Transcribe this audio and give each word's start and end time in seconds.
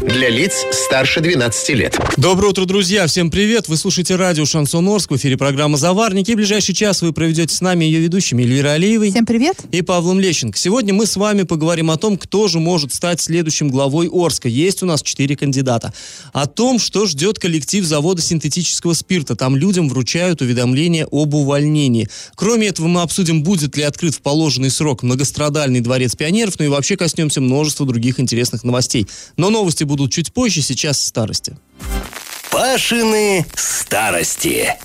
Для 0.00 0.28
лиц 0.28 0.64
старше 0.70 1.20
12 1.20 1.70
лет. 1.70 1.98
Доброе 2.16 2.50
утро, 2.50 2.66
друзья! 2.66 3.08
Всем 3.08 3.32
привет! 3.32 3.66
Вы 3.66 3.76
слушаете 3.76 4.14
радио 4.14 4.44
«Шансон 4.44 4.86
Орск». 4.86 5.10
В 5.10 5.16
эфире 5.16 5.36
программа 5.36 5.76
«Заварники». 5.76 6.30
И 6.30 6.34
в 6.34 6.36
ближайший 6.36 6.72
час 6.72 7.02
вы 7.02 7.12
проведете 7.12 7.52
с 7.52 7.60
нами 7.60 7.84
ее 7.84 7.98
ведущими 7.98 8.44
Эльвира 8.44 8.70
Алиевой. 8.70 9.10
Всем 9.10 9.26
привет! 9.26 9.56
И 9.72 9.82
Павлом 9.82 10.20
Лещенко. 10.20 10.56
Сегодня 10.56 10.94
мы 10.94 11.04
с 11.04 11.16
вами 11.16 11.42
поговорим 11.42 11.90
о 11.90 11.96
том, 11.96 12.16
кто 12.16 12.46
же 12.46 12.60
может 12.60 12.94
стать 12.94 13.20
следующим 13.20 13.70
главой 13.70 14.08
Орска. 14.08 14.48
Есть 14.48 14.84
у 14.84 14.86
нас 14.86 15.02
четыре 15.02 15.34
кандидата. 15.34 15.92
О 16.32 16.46
том, 16.46 16.78
что 16.78 17.04
ждет 17.06 17.40
коллектив 17.40 17.84
завода 17.84 18.22
синтетического 18.22 18.92
спирта. 18.92 19.34
Там 19.34 19.56
людям 19.56 19.88
вручают 19.88 20.40
уведомление 20.40 21.08
об 21.10 21.34
увольнении. 21.34 22.08
Кроме 22.36 22.68
этого, 22.68 22.86
мы 22.86 23.02
обсудим, 23.02 23.42
будет 23.42 23.76
ли 23.76 23.82
открыт 23.82 24.14
в 24.14 24.20
положенный 24.20 24.70
срок 24.70 25.02
многострадальный 25.02 25.80
дворец 25.80 26.14
пионеров, 26.14 26.54
ну 26.60 26.66
и 26.66 26.68
вообще 26.68 26.96
коснемся 26.96 27.40
множества 27.40 27.84
других 27.84 28.20
интересных 28.20 28.62
новостей. 28.62 29.08
Но 29.36 29.50
новости 29.50 29.87
будут 29.88 30.12
чуть 30.12 30.32
позже, 30.32 30.62
сейчас 30.62 31.04
старости. 31.04 31.56
Пашины 32.52 33.44
старости. 33.56 34.76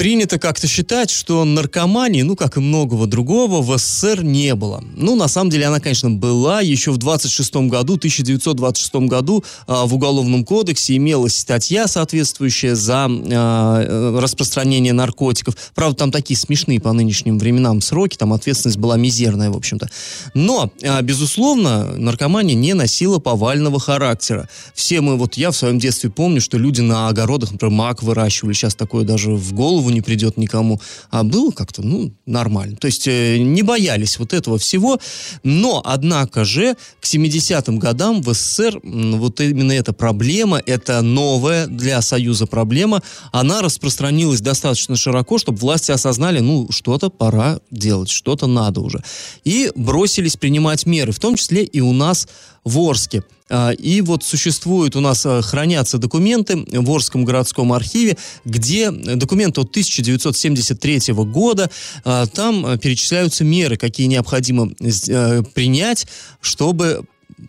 Принято 0.00 0.38
как-то 0.38 0.66
считать, 0.66 1.10
что 1.10 1.44
наркомании, 1.44 2.22
ну, 2.22 2.34
как 2.34 2.56
и 2.56 2.60
многого 2.60 3.06
другого, 3.06 3.60
в 3.60 3.78
СССР 3.78 4.22
не 4.24 4.54
было. 4.54 4.82
Ну, 4.96 5.14
на 5.14 5.28
самом 5.28 5.50
деле, 5.50 5.66
она, 5.66 5.78
конечно, 5.78 6.08
была. 6.08 6.62
Еще 6.62 6.90
в 6.90 6.96
26 6.96 7.68
году, 7.68 7.96
1926 7.96 8.94
году 9.10 9.44
э, 9.66 9.74
в 9.84 9.94
Уголовном 9.94 10.46
кодексе 10.46 10.96
имелась 10.96 11.36
статья, 11.36 11.86
соответствующая 11.86 12.76
за 12.76 13.08
э, 13.10 14.18
распространение 14.18 14.94
наркотиков. 14.94 15.54
Правда, 15.74 15.98
там 15.98 16.12
такие 16.12 16.38
смешные 16.38 16.80
по 16.80 16.94
нынешним 16.94 17.38
временам 17.38 17.82
сроки, 17.82 18.16
там 18.16 18.32
ответственность 18.32 18.78
была 18.78 18.96
мизерная, 18.96 19.50
в 19.50 19.56
общем-то. 19.58 19.90
Но, 20.32 20.72
э, 20.80 21.02
безусловно, 21.02 21.92
наркомания 21.98 22.54
не 22.54 22.72
носила 22.72 23.18
повального 23.18 23.78
характера. 23.78 24.48
Все 24.72 25.02
мы, 25.02 25.18
вот 25.18 25.34
я 25.34 25.50
в 25.50 25.56
своем 25.56 25.78
детстве 25.78 26.08
помню, 26.08 26.40
что 26.40 26.56
люди 26.56 26.80
на 26.80 27.08
огородах, 27.08 27.52
например, 27.52 27.74
мак 27.74 28.02
выращивали. 28.02 28.54
Сейчас 28.54 28.74
такое 28.74 29.04
даже 29.04 29.32
в 29.32 29.52
голову 29.52 29.89
не 29.90 30.00
придет 30.00 30.36
никому. 30.36 30.80
А 31.10 31.22
было 31.22 31.50
как-то, 31.50 31.82
ну, 31.82 32.12
нормально. 32.26 32.76
То 32.76 32.86
есть 32.86 33.06
э, 33.08 33.38
не 33.38 33.62
боялись 33.62 34.18
вот 34.18 34.32
этого 34.32 34.58
всего. 34.58 34.98
Но, 35.42 35.82
однако 35.84 36.44
же, 36.44 36.76
к 37.00 37.04
70-м 37.04 37.78
годам 37.78 38.22
в 38.22 38.32
СССР 38.32 38.80
вот 38.82 39.40
именно 39.40 39.72
эта 39.72 39.92
проблема, 39.92 40.62
это 40.64 41.02
новая 41.02 41.66
для 41.66 42.00
Союза 42.02 42.46
проблема, 42.46 43.02
она 43.32 43.62
распространилась 43.62 44.40
достаточно 44.40 44.96
широко, 44.96 45.38
чтобы 45.38 45.58
власти 45.58 45.90
осознали, 45.90 46.40
ну, 46.40 46.68
что-то 46.70 47.10
пора 47.10 47.60
делать, 47.70 48.10
что-то 48.10 48.46
надо 48.46 48.80
уже. 48.80 49.02
И 49.44 49.70
бросились 49.74 50.36
принимать 50.36 50.86
меры, 50.86 51.12
в 51.12 51.18
том 51.18 51.36
числе 51.36 51.64
и 51.64 51.80
у 51.80 51.92
нас 51.92 52.28
в 52.64 52.78
Орске. 52.78 53.22
А, 53.50 53.72
и 53.72 54.00
вот 54.00 54.22
существуют 54.22 54.96
у 54.96 55.00
нас, 55.00 55.26
а, 55.26 55.42
хранятся 55.42 55.98
документы 55.98 56.64
в 56.70 56.90
Орском 56.90 57.24
городском 57.24 57.72
архиве, 57.72 58.16
где 58.44 58.90
документы 58.90 59.60
от 59.60 59.70
1973 59.70 61.24
года, 61.24 61.70
а, 62.04 62.26
там 62.26 62.78
перечисляются 62.78 63.44
меры, 63.44 63.76
какие 63.76 64.06
необходимо 64.06 64.68
принять, 65.54 66.06
чтобы 66.40 67.04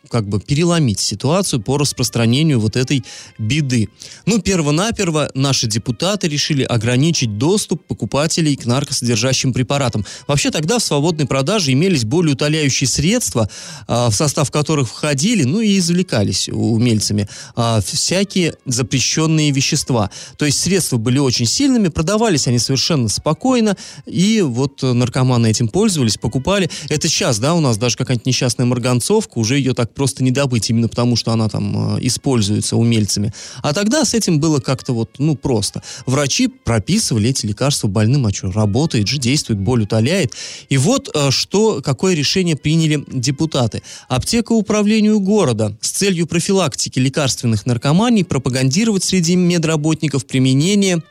как 0.09 0.27
бы 0.27 0.39
переломить 0.39 0.99
ситуацию 0.99 1.61
по 1.61 1.77
распространению 1.77 2.59
вот 2.59 2.75
этой 2.75 3.03
беды. 3.37 3.89
Ну, 4.25 4.41
перво-наперво 4.41 5.31
наши 5.33 5.67
депутаты 5.67 6.27
решили 6.27 6.63
ограничить 6.63 7.37
доступ 7.37 7.85
покупателей 7.85 8.55
к 8.55 8.65
наркосодержащим 8.65 9.53
препаратам. 9.53 10.05
Вообще 10.27 10.51
тогда 10.51 10.79
в 10.79 10.83
свободной 10.83 11.25
продаже 11.25 11.73
имелись 11.73 12.03
более 12.03 12.33
утоляющие 12.33 12.87
средства, 12.87 13.49
э, 13.87 14.07
в 14.09 14.13
состав 14.13 14.51
которых 14.51 14.89
входили, 14.89 15.43
ну 15.43 15.61
и 15.61 15.77
извлекались 15.77 16.49
умельцами, 16.49 17.27
э, 17.55 17.79
всякие 17.85 18.55
запрещенные 18.65 19.51
вещества. 19.51 20.09
То 20.37 20.45
есть 20.45 20.59
средства 20.59 20.97
были 20.97 21.19
очень 21.19 21.45
сильными, 21.45 21.87
продавались 21.87 22.47
они 22.47 22.59
совершенно 22.59 23.09
спокойно, 23.09 23.75
и 24.05 24.41
вот 24.41 24.81
наркоманы 24.81 25.47
этим 25.47 25.67
пользовались, 25.67 26.17
покупали. 26.17 26.69
Это 26.89 27.07
сейчас, 27.07 27.39
да, 27.39 27.53
у 27.53 27.59
нас 27.59 27.77
даже 27.77 27.97
какая-нибудь 27.97 28.25
несчастная 28.25 28.65
марганцовка, 28.65 29.37
уже 29.39 29.57
ее 29.57 29.73
так 29.73 29.80
просто 29.85 30.23
не 30.23 30.31
добыть, 30.31 30.69
именно 30.69 30.87
потому 30.87 31.15
что 31.15 31.31
она 31.31 31.49
там 31.49 31.97
э, 31.97 31.99
используется 32.01 32.77
умельцами. 32.77 33.33
А 33.61 33.73
тогда 33.73 34.05
с 34.05 34.13
этим 34.13 34.39
было 34.39 34.59
как-то 34.59 34.93
вот, 34.93 35.15
ну, 35.17 35.35
просто. 35.35 35.81
Врачи 36.05 36.47
прописывали 36.47 37.29
эти 37.29 37.45
лекарства 37.45 37.87
больным, 37.87 38.25
а 38.27 38.33
что, 38.33 38.51
работает 38.51 39.07
же, 39.07 39.17
действует, 39.17 39.59
боль 39.59 39.83
утоляет. 39.83 40.33
И 40.69 40.77
вот 40.77 41.09
э, 41.13 41.31
что, 41.31 41.81
какое 41.81 42.13
решение 42.13 42.55
приняли 42.55 43.03
депутаты. 43.11 43.81
Аптека 44.07 44.53
управлению 44.53 45.19
города 45.19 45.75
с 45.81 45.89
целью 45.89 46.27
профилактики 46.27 46.99
лекарственных 46.99 47.65
наркоманий 47.65 48.23
пропагандировать 48.23 49.03
среди 49.03 49.35
медработников 49.35 50.25
применение 50.25 51.01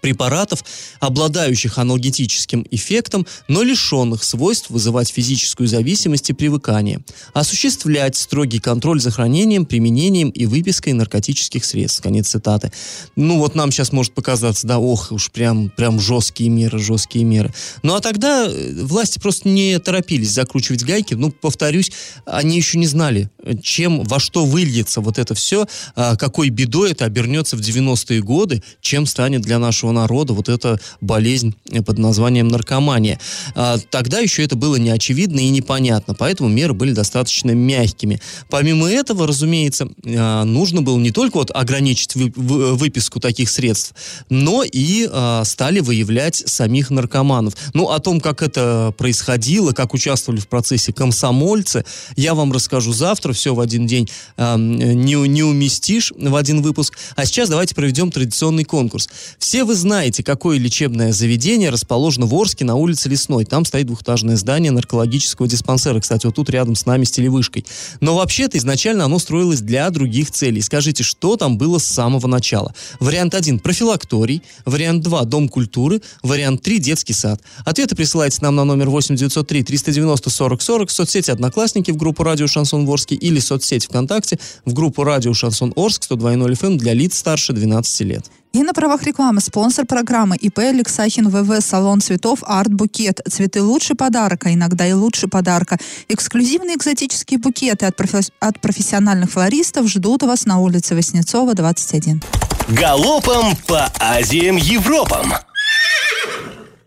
препаратов, 0.00 0.64
обладающих 1.00 1.78
аналгетическим 1.78 2.66
эффектом, 2.70 3.26
но 3.48 3.62
лишенных 3.62 4.24
свойств 4.24 4.70
вызывать 4.70 5.10
физическую 5.10 5.68
зависимость 5.68 6.30
и 6.30 6.32
привыкание. 6.32 7.00
Осуществлять 7.32 8.16
строгий 8.16 8.60
контроль 8.60 9.00
за 9.00 9.10
хранением, 9.10 9.66
применением 9.66 10.30
и 10.30 10.46
выпиской 10.46 10.92
наркотических 10.92 11.64
средств. 11.64 12.02
Конец 12.02 12.28
цитаты. 12.28 12.72
Ну 13.16 13.38
вот 13.38 13.54
нам 13.54 13.70
сейчас 13.70 13.92
может 13.92 14.12
показаться, 14.12 14.66
да, 14.66 14.78
ох, 14.78 15.12
уж 15.12 15.30
прям, 15.30 15.70
прям 15.70 16.00
жесткие 16.00 16.50
меры, 16.50 16.78
жесткие 16.78 17.24
меры. 17.24 17.52
Ну 17.82 17.94
а 17.94 18.00
тогда 18.00 18.46
э, 18.46 18.72
власти 18.82 19.18
просто 19.18 19.48
не 19.48 19.78
торопились 19.78 20.32
закручивать 20.32 20.84
гайки. 20.84 21.14
Ну, 21.14 21.30
повторюсь, 21.30 21.92
они 22.26 22.56
еще 22.56 22.78
не 22.78 22.86
знали, 22.86 23.30
чем, 23.62 24.04
во 24.04 24.20
что 24.20 24.44
выльется 24.44 25.00
вот 25.00 25.18
это 25.18 25.34
все, 25.34 25.66
а, 25.94 26.16
какой 26.16 26.48
бедой 26.50 26.92
это 26.92 27.04
обернется 27.04 27.56
в 27.56 27.60
90-е 27.60 28.22
годы, 28.22 28.62
чем 28.80 29.06
станет 29.06 29.42
для 29.42 29.58
нашего 29.58 29.89
нашего 29.90 30.10
народа 30.10 30.32
вот 30.32 30.48
эта 30.48 30.80
болезнь 31.00 31.54
под 31.84 31.98
названием 31.98 32.48
наркомания. 32.48 33.18
А, 33.54 33.78
тогда 33.90 34.18
еще 34.18 34.42
это 34.44 34.56
было 34.56 34.76
неочевидно 34.76 35.40
и 35.40 35.50
непонятно, 35.50 36.14
поэтому 36.14 36.48
меры 36.48 36.74
были 36.74 36.92
достаточно 36.92 37.52
мягкими. 37.52 38.20
Помимо 38.48 38.90
этого, 38.90 39.26
разумеется, 39.26 39.88
а, 40.06 40.44
нужно 40.44 40.82
было 40.82 40.98
не 40.98 41.10
только 41.10 41.36
вот 41.38 41.50
ограничить 41.54 42.14
выписку 42.16 43.20
таких 43.20 43.50
средств, 43.50 43.94
но 44.30 44.62
и 44.64 45.08
а, 45.10 45.44
стали 45.44 45.80
выявлять 45.80 46.36
самих 46.46 46.90
наркоманов. 46.90 47.54
Ну, 47.74 47.90
о 47.90 47.98
том, 47.98 48.20
как 48.20 48.42
это 48.42 48.94
происходило, 48.96 49.72
как 49.72 49.94
участвовали 49.94 50.40
в 50.40 50.48
процессе 50.48 50.92
комсомольцы, 50.92 51.84
я 52.16 52.34
вам 52.34 52.52
расскажу 52.52 52.92
завтра, 52.92 53.32
все 53.32 53.54
в 53.54 53.60
один 53.60 53.86
день 53.86 54.08
не, 54.38 55.28
не 55.28 55.42
уместишь 55.42 56.12
в 56.16 56.34
один 56.34 56.62
выпуск. 56.62 56.96
А 57.16 57.24
сейчас 57.26 57.48
давайте 57.48 57.74
проведем 57.74 58.10
традиционный 58.10 58.64
конкурс. 58.64 59.08
Все 59.38 59.64
вы 59.64 59.74
знаете, 59.80 60.22
какое 60.22 60.58
лечебное 60.58 61.12
заведение 61.12 61.70
расположено 61.70 62.26
в 62.26 62.34
Орске 62.34 62.64
на 62.64 62.76
улице 62.76 63.08
Лесной. 63.08 63.44
Там 63.44 63.64
стоит 63.64 63.86
двухэтажное 63.86 64.36
здание 64.36 64.70
наркологического 64.70 65.48
диспансера. 65.48 65.98
Кстати, 66.00 66.26
вот 66.26 66.36
тут 66.36 66.50
рядом 66.50 66.76
с 66.76 66.86
нами 66.86 67.04
с 67.04 67.10
телевышкой. 67.10 67.66
Но 68.00 68.14
вообще-то 68.14 68.58
изначально 68.58 69.04
оно 69.06 69.18
строилось 69.18 69.60
для 69.60 69.90
других 69.90 70.30
целей. 70.30 70.60
Скажите, 70.60 71.02
что 71.02 71.36
там 71.36 71.58
было 71.58 71.78
с 71.78 71.86
самого 71.86 72.26
начала? 72.28 72.74
Вариант 73.00 73.34
1– 73.34 73.58
профилакторий. 73.60 74.42
Вариант 74.64 75.02
2– 75.02 75.24
дом 75.24 75.48
культуры. 75.48 76.00
Вариант 76.22 76.62
3– 76.62 76.78
детский 76.80 77.14
сад. 77.14 77.40
Ответы 77.64 77.96
присылайте 77.96 78.38
нам 78.42 78.54
на 78.54 78.64
номер 78.64 78.90
8903 78.90 79.64
390 79.64 80.30
40 80.30 80.62
40 80.62 80.88
в 80.88 80.92
соцсети 80.92 81.30
«Одноклассники» 81.30 81.90
в 81.90 81.96
группу 81.96 82.22
«Радио 82.22 82.46
Шансон 82.46 82.88
Орске» 82.88 83.14
или 83.14 83.40
соцсеть 83.40 83.86
ВКонтакте 83.86 84.38
в 84.64 84.72
группу 84.72 85.02
«Радио 85.02 85.34
Шансон 85.34 85.72
Орск» 85.74 86.04
102.0 86.10 86.52
FM 86.52 86.66
эм 86.66 86.78
для 86.78 86.92
лиц 86.92 87.18
старше 87.18 87.52
12 87.52 88.00
лет. 88.02 88.30
И 88.52 88.62
на 88.64 88.72
правах 88.72 89.04
рекламы 89.04 89.40
спонсор 89.40 89.86
программы 89.86 90.36
ИП 90.36 90.58
Алексахин 90.58 91.28
ВВ 91.28 91.60
Салон 91.60 92.00
цветов 92.00 92.40
Арт 92.42 92.72
Букет. 92.72 93.20
Цветы 93.28 93.62
лучше 93.62 93.94
подарка, 93.94 94.52
иногда 94.52 94.86
и 94.86 94.92
лучше 94.92 95.28
подарка. 95.28 95.78
Эксклюзивные 96.08 96.76
экзотические 96.76 97.38
букеты 97.38 97.86
от, 97.86 97.96
профи- 97.96 98.32
от 98.40 98.60
профессиональных 98.60 99.30
флористов 99.30 99.88
ждут 99.88 100.24
вас 100.24 100.46
на 100.46 100.58
улице 100.58 100.96
Воснецова, 100.96 101.54
21. 101.54 102.22
Галопом 102.70 103.56
по 103.68 103.86
Азиям 104.00 104.56
Европам! 104.56 105.32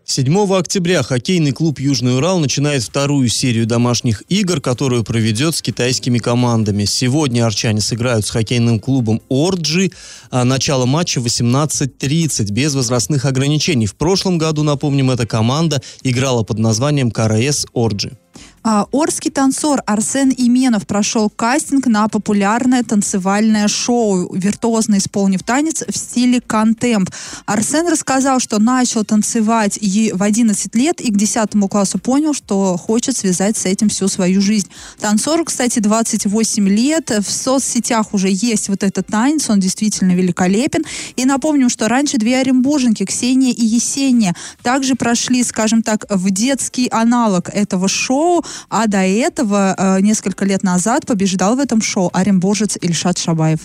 7 0.06 0.54
октября 0.54 1.02
хоккейный 1.02 1.52
клуб 1.52 1.80
«Южный 1.80 2.18
Урал» 2.18 2.38
начинает 2.38 2.82
вторую 2.82 3.26
серию 3.28 3.66
домашних 3.66 4.22
игр, 4.28 4.60
которую 4.60 5.02
проведет 5.02 5.56
с 5.56 5.62
китайскими 5.62 6.18
командами. 6.18 6.84
Сегодня 6.84 7.46
арчане 7.46 7.80
сыграют 7.80 8.26
с 8.26 8.30
хоккейным 8.30 8.80
клубом 8.80 9.22
«Орджи». 9.30 9.92
А 10.30 10.44
начало 10.44 10.84
матча 10.84 11.20
18.30, 11.20 12.52
без 12.52 12.74
возрастных 12.74 13.24
ограничений. 13.24 13.86
В 13.86 13.94
прошлом 13.94 14.36
году, 14.36 14.62
напомним, 14.62 15.10
эта 15.10 15.26
команда 15.26 15.80
играла 16.02 16.42
под 16.42 16.58
названием 16.58 17.10
«КРС 17.10 17.66
Орджи». 17.72 18.12
А, 18.66 18.86
Орский 18.92 19.30
танцор 19.30 19.82
Арсен 19.84 20.32
Именов 20.34 20.86
прошел 20.86 21.28
кастинг 21.28 21.86
на 21.86 22.08
популярное 22.08 22.82
танцевальное 22.82 23.68
шоу, 23.68 24.34
виртуозно 24.34 24.96
исполнив 24.96 25.42
танец 25.42 25.84
в 25.86 25.94
стиле 25.94 26.40
контемп. 26.40 27.10
Арсен 27.44 27.86
рассказал, 27.88 28.40
что 28.40 28.58
начал 28.58 29.04
танцевать 29.04 29.78
и 29.82 30.12
в 30.14 30.22
11 30.22 30.74
лет 30.76 31.02
и 31.02 31.12
к 31.12 31.16
10 31.16 31.50
классу 31.70 31.98
понял, 31.98 32.32
что 32.32 32.78
хочет 32.78 33.18
связать 33.18 33.58
с 33.58 33.66
этим 33.66 33.90
всю 33.90 34.08
свою 34.08 34.40
жизнь. 34.40 34.68
Танцору, 34.98 35.44
кстати, 35.44 35.80
28 35.80 36.66
лет. 36.66 37.10
В 37.10 37.30
соцсетях 37.30 38.14
уже 38.14 38.28
есть 38.30 38.70
вот 38.70 38.82
этот 38.82 39.08
танец, 39.08 39.50
он 39.50 39.60
действительно 39.60 40.12
великолепен. 40.12 40.84
И 41.16 41.26
напомним, 41.26 41.68
что 41.68 41.86
раньше 41.86 42.16
две 42.16 42.38
оренбурженки, 42.38 43.04
Ксения 43.04 43.52
и 43.52 43.62
Есения, 43.62 44.34
также 44.62 44.94
прошли, 44.94 45.44
скажем 45.44 45.82
так, 45.82 46.06
в 46.08 46.30
детский 46.30 46.88
аналог 46.88 47.50
этого 47.50 47.88
шоу. 47.88 48.42
А 48.68 48.86
до 48.86 48.98
этого, 48.98 49.74
э, 49.76 50.00
несколько 50.00 50.44
лет 50.44 50.62
назад, 50.62 51.06
побеждал 51.06 51.56
в 51.56 51.60
этом 51.60 51.82
шоу 51.82 52.10
оренбуржец 52.12 52.76
Ильшат 52.80 53.18
Шабаев. 53.18 53.60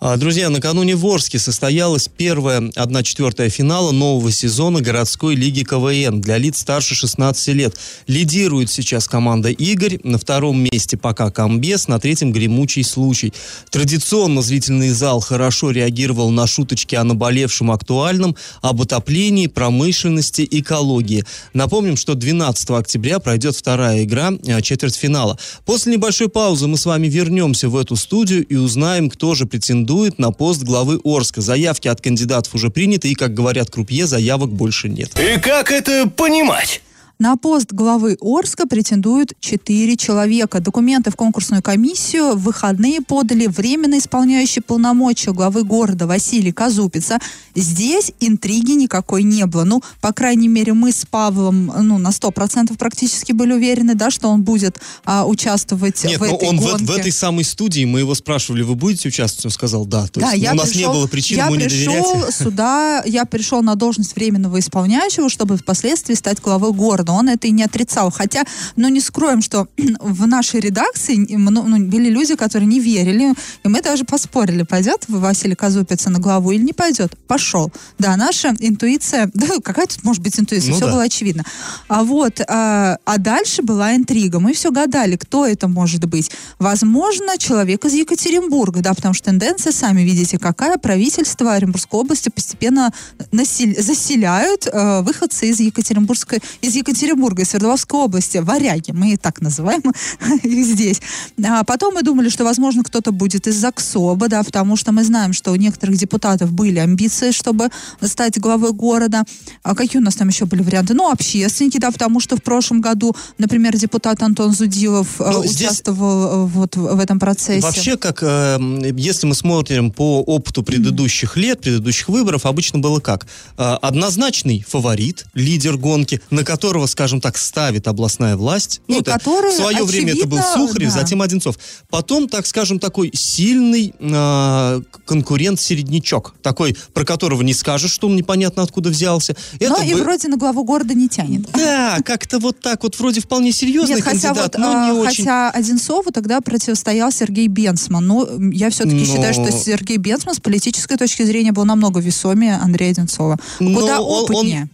А, 0.00 0.16
друзья, 0.16 0.48
накануне 0.48 0.94
в 0.94 1.04
Орске 1.04 1.40
состоялась 1.40 2.06
первая 2.06 2.60
1-4 2.60 3.48
финала 3.48 3.90
нового 3.90 4.30
сезона 4.30 4.80
городской 4.80 5.34
лиги 5.34 5.64
КВН 5.64 6.20
для 6.20 6.38
лиц 6.38 6.60
старше 6.60 6.94
16 6.94 7.48
лет. 7.48 7.76
Лидирует 8.06 8.70
сейчас 8.70 9.08
команда 9.08 9.50
«Игорь», 9.50 9.98
на 10.04 10.18
втором 10.18 10.60
месте 10.60 10.96
пока 10.96 11.32
«Комбес», 11.32 11.88
на 11.88 11.98
третьем 11.98 12.30
«Гремучий 12.30 12.84
случай». 12.84 13.32
Традиционно 13.70 14.40
зрительный 14.40 14.90
зал 14.90 15.18
хорошо 15.18 15.72
реагировал 15.72 16.30
на 16.30 16.46
шуточки 16.46 16.94
о 16.94 17.02
наболевшем 17.02 17.72
актуальном, 17.72 18.36
об 18.62 18.80
отоплении, 18.80 19.48
промышленности, 19.48 20.46
экологии. 20.48 21.24
Напомним, 21.54 21.96
что 21.96 22.14
12 22.14 22.70
октября 22.70 23.18
пройдет 23.18 23.56
вторая 23.56 24.04
игра 24.04 24.30
э, 24.46 24.62
четвертьфинала. 24.62 25.40
После 25.64 25.94
небольшой 25.94 26.28
паузы 26.28 26.68
мы 26.68 26.76
с 26.76 26.86
вами 26.86 27.08
вернемся 27.08 27.68
в 27.68 27.76
эту 27.76 27.96
студию 27.96 28.46
и 28.46 28.54
узнаем, 28.54 29.10
кто 29.10 29.34
же 29.34 29.46
претендует 29.46 29.87
претендует 29.88 30.18
на 30.18 30.32
пост 30.32 30.62
главы 30.62 31.00
Орска. 31.02 31.40
Заявки 31.40 31.88
от 31.88 32.00
кандидатов 32.00 32.54
уже 32.54 32.68
приняты, 32.68 33.08
и, 33.08 33.14
как 33.14 33.32
говорят 33.32 33.70
крупье, 33.70 34.06
заявок 34.06 34.50
больше 34.50 34.88
нет. 34.88 35.10
И 35.18 35.40
как 35.40 35.72
это 35.72 36.08
понимать? 36.08 36.82
На 37.20 37.36
пост 37.36 37.72
главы 37.72 38.16
Орска 38.20 38.68
претендуют 38.68 39.32
четыре 39.40 39.96
человека. 39.96 40.60
Документы 40.60 41.10
в 41.10 41.16
конкурсную 41.16 41.64
комиссию 41.64 42.36
в 42.36 42.42
выходные 42.44 43.00
подали 43.00 43.48
временно 43.48 43.98
исполняющий 43.98 44.60
полномочия 44.60 45.32
главы 45.32 45.64
города 45.64 46.06
Василий 46.06 46.52
Казупица. 46.52 47.18
Здесь 47.56 48.12
интриги 48.20 48.70
никакой 48.70 49.24
не 49.24 49.46
было. 49.46 49.64
Ну, 49.64 49.82
по 50.00 50.12
крайней 50.12 50.46
мере, 50.46 50.74
мы 50.74 50.92
с 50.92 51.04
Павлом 51.10 51.72
ну, 51.76 51.98
на 51.98 52.12
сто 52.12 52.30
процентов 52.30 52.78
практически 52.78 53.32
были 53.32 53.52
уверены, 53.52 53.96
да, 53.96 54.12
что 54.12 54.28
он 54.28 54.42
будет 54.44 54.78
а, 55.04 55.26
участвовать 55.26 56.04
Нет, 56.04 56.20
в 56.20 56.24
но 56.24 56.36
этой 56.36 56.48
он 56.48 56.56
гонке. 56.58 56.84
в, 56.84 56.86
в 56.86 56.90
этой 56.92 57.10
самой 57.10 57.42
студии, 57.42 57.84
мы 57.84 57.98
его 57.98 58.14
спрашивали, 58.14 58.62
вы 58.62 58.76
будете 58.76 59.08
участвовать? 59.08 59.46
Он 59.46 59.50
сказал, 59.50 59.86
да. 59.86 60.06
То 60.06 60.20
Да, 60.20 60.30
есть 60.34 60.44
я 60.44 60.52
у 60.52 60.54
нас 60.54 60.68
пришел- 60.68 60.92
не 60.92 60.98
было 60.98 61.06
причин 61.08 61.36
я 61.38 61.46
ему 61.46 61.56
не 61.56 61.64
пришел 61.64 62.12
доверять. 62.14 62.34
сюда, 62.36 63.02
я 63.06 63.24
пришел 63.24 63.60
на 63.64 63.74
должность 63.74 64.14
временного 64.14 64.60
исполняющего, 64.60 65.28
чтобы 65.28 65.56
впоследствии 65.56 66.14
стать 66.14 66.40
главой 66.40 66.70
города. 66.72 67.07
Он 67.12 67.28
это 67.28 67.46
и 67.46 67.50
не 67.50 67.64
отрицал. 67.64 68.10
Хотя, 68.10 68.44
ну 68.76 68.88
не 68.88 69.00
скроем, 69.00 69.42
что 69.42 69.68
в 70.00 70.26
нашей 70.26 70.60
редакции 70.60 71.16
ну, 71.28 71.50
ну, 71.50 71.78
были 71.86 72.08
люди, 72.08 72.34
которые 72.36 72.68
не 72.68 72.80
верили, 72.80 73.34
и 73.64 73.68
мы 73.68 73.80
даже 73.82 74.04
поспорили, 74.04 74.62
пойдет 74.62 75.04
Василий 75.08 75.54
Казупица 75.54 76.10
на 76.10 76.18
главу 76.18 76.50
или 76.52 76.62
не 76.62 76.72
пойдет. 76.72 77.16
Пошел. 77.26 77.72
Да, 77.98 78.16
наша 78.16 78.54
интуиция, 78.58 79.30
да, 79.34 79.46
какая 79.62 79.86
тут 79.86 80.04
может 80.04 80.22
быть 80.22 80.38
интуиция, 80.38 80.70
Ну 80.70 80.76
все 80.76 80.86
да. 80.86 80.92
было 80.92 81.02
очевидно. 81.02 81.44
А 81.88 82.04
вот, 82.04 82.40
а, 82.46 82.98
а 83.04 83.18
дальше 83.18 83.62
была 83.62 83.94
интрига. 83.94 84.40
Мы 84.40 84.52
все 84.52 84.70
гадали, 84.70 85.16
кто 85.16 85.46
это 85.46 85.68
может 85.68 86.04
быть. 86.06 86.30
Возможно, 86.58 87.38
человек 87.38 87.84
из 87.84 87.94
Екатеринбурга, 87.94 88.80
да, 88.80 88.94
потому 88.94 89.14
что 89.14 89.26
тенденция, 89.26 89.72
сами 89.72 90.02
видите, 90.02 90.38
какая 90.38 90.78
правительство 90.78 91.52
Оренбургской 91.54 92.00
области 92.00 92.28
постепенно 92.28 92.92
насел- 93.32 93.80
заселяют 93.80 94.66
э, 94.66 95.02
выходцы 95.02 95.48
из 95.48 95.60
Екатеринбургской, 95.60 96.40
из 96.62 96.74
Екатеринбурга, 96.74 96.97
из 97.02 97.48
Свердловской 97.48 98.00
области, 98.00 98.38
варяги, 98.38 98.92
мы 98.92 99.12
и 99.12 99.16
так 99.16 99.40
называем 99.40 99.82
их 100.42 100.66
здесь. 100.66 101.00
А 101.44 101.64
потом 101.64 101.94
мы 101.94 102.02
думали, 102.02 102.28
что, 102.28 102.44
возможно, 102.44 102.82
кто-то 102.82 103.12
будет 103.12 103.46
из 103.46 103.56
ЗАГСОБа, 103.56 104.28
да, 104.28 104.42
потому 104.42 104.76
что 104.76 104.92
мы 104.92 105.04
знаем, 105.04 105.32
что 105.32 105.52
у 105.52 105.56
некоторых 105.56 105.96
депутатов 105.96 106.52
были 106.52 106.78
амбиции, 106.78 107.30
чтобы 107.30 107.68
стать 108.02 108.38
главой 108.38 108.72
города. 108.72 109.24
А 109.62 109.74
какие 109.74 110.00
у 110.00 110.04
нас 110.04 110.16
там 110.16 110.28
еще 110.28 110.44
были 110.46 110.62
варианты? 110.62 110.94
Ну, 110.94 111.10
общественники, 111.10 111.78
да, 111.78 111.90
потому 111.90 112.20
что 112.20 112.36
в 112.36 112.42
прошлом 112.42 112.80
году, 112.80 113.14
например, 113.38 113.76
депутат 113.76 114.22
Антон 114.22 114.52
Зудилов 114.52 115.20
э, 115.20 115.30
Ну, 115.32 115.44
здесь- 115.44 115.68
участвовал 115.68 116.46
э, 116.46 116.48
вот 116.48 116.76
в 116.76 116.98
этом 116.98 117.18
процессе. 117.18 117.60
Вообще, 117.60 117.96
как 117.96 118.22
э, 118.22 118.58
если 118.96 119.26
мы 119.26 119.34
смотрим 119.34 119.90
по 119.90 120.20
опыту 120.22 120.62
предыдущих 120.62 121.36
лет, 121.36 121.60
предыдущих 121.60 122.08
выборов, 122.08 122.46
обычно 122.46 122.78
было 122.78 123.00
как? 123.00 123.26
Э, 123.56 123.76
однозначный 123.82 124.64
фаворит, 124.68 125.26
лидер 125.34 125.76
гонки, 125.76 126.20
на 126.30 126.44
которого, 126.44 126.86
скажем 126.88 127.20
так, 127.20 127.36
ставит 127.38 127.86
областная 127.86 128.36
власть. 128.36 128.80
И 128.88 128.94
это 128.94 129.12
который, 129.12 129.50
в 129.52 129.54
свое 129.54 129.84
время 129.84 130.12
это 130.14 130.26
был 130.26 130.38
очевидно, 130.38 130.66
Сухарев, 130.68 130.92
да. 130.94 131.00
затем 131.00 131.22
Одинцов. 131.22 131.56
Потом, 131.90 132.28
так 132.28 132.46
скажем, 132.46 132.78
такой 132.78 133.10
сильный 133.14 133.94
э, 133.98 134.80
конкурент-середнячок, 135.06 136.34
такой, 136.42 136.76
про 136.92 137.04
которого 137.04 137.42
не 137.42 137.54
скажешь, 137.54 137.90
что 137.92 138.06
он 138.08 138.16
непонятно 138.16 138.62
откуда 138.62 138.90
взялся. 138.90 139.36
Но 139.60 139.66
Это 139.76 139.84
и 139.84 139.94
вроде 139.94 140.28
на 140.28 140.36
главу 140.36 140.64
города 140.64 140.94
не 140.94 141.08
тянет. 141.08 141.48
Да, 141.52 141.98
как-то 142.04 142.38
вот 142.38 142.60
так 142.60 142.82
вот, 142.82 142.98
вроде 142.98 143.20
вполне 143.20 143.52
серьезный 143.52 143.96
Нет, 143.96 144.04
хотя 144.04 144.28
кандидат, 144.28 144.54
вот, 144.56 144.58
но 144.58 144.72
не 144.84 144.90
а, 144.90 144.94
очень. 144.94 145.24
хотя 145.24 145.50
Одинцову 145.50 146.10
тогда 146.10 146.40
противостоял 146.40 147.12
Сергей 147.12 147.46
Бенцман. 147.48 148.06
Ну, 148.06 148.26
м, 148.26 148.50
я 148.50 148.70
все-таки 148.70 148.96
Но- 148.96 149.04
считаю, 149.04 149.34
что 149.34 149.50
Сергей 149.52 149.96
Бенцман 149.96 150.34
с 150.34 150.40
политической 150.40 150.96
точки 150.96 151.22
зрения 151.22 151.52
был 151.52 151.64
намного 151.64 152.00
весомее 152.00 152.56
Андрея 152.56 152.90
Одинцова. 152.92 153.38
Но 153.60 153.80
Куда 153.80 154.00
он- 154.00 154.26
он- 154.34 154.68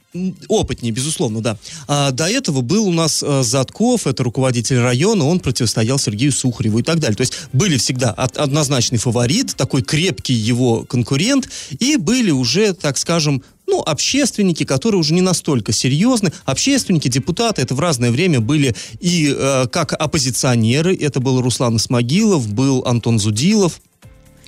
опытнее. 0.49 0.93
безусловно, 0.93 1.41
да. 1.41 1.59
А, 1.89 2.11
до 2.11 2.29
этого 2.29 2.61
был 2.61 2.87
у 2.87 2.93
нас 2.93 3.23
а, 3.23 3.43
Затков, 3.43 4.07
это 4.07 4.23
руководитель 4.23 4.79
района, 4.79 5.25
он 5.27 5.41
противостоял 5.41 5.99
Сергею 5.99 6.33
Сухареву 6.33 6.79
и 6.79 6.83
так 6.83 7.01
далее. 7.01 7.17
То 7.17 7.23
есть 7.23 7.35
были 7.53 7.77
всегда 7.77 8.11
от- 8.11 8.37
однозначный 8.37 8.99
фаворит, 8.99 9.55
такой 9.57 9.83
крепкий 9.83 10.35
его 10.35 10.85
конкурент, 10.85 11.49
и 11.79 11.97
были 11.97 12.31
уже, 12.31 12.73
так 12.73 12.99
скажем, 12.99 13.43
ну, 13.67 13.81
общественники, 13.81 14.65
которые 14.65 15.01
уже 15.01 15.15
не 15.15 15.23
настолько 15.23 15.73
серьезны. 15.73 16.33
Общественники, 16.45 17.09
депутаты, 17.09 17.63
это 17.63 17.75
в 17.75 17.81
разное 17.81 18.11
время 18.11 18.41
были 18.41 18.75
и 19.01 19.35
э, 19.37 19.67
как 19.73 19.95
оппозиционеры, 19.95 20.95
это 20.95 21.19
был 21.21 21.41
Руслан 21.41 21.77
Исмагилов, 21.77 22.47
был 22.53 22.85
Антон 22.87 23.19
Зудилов, 23.19 23.81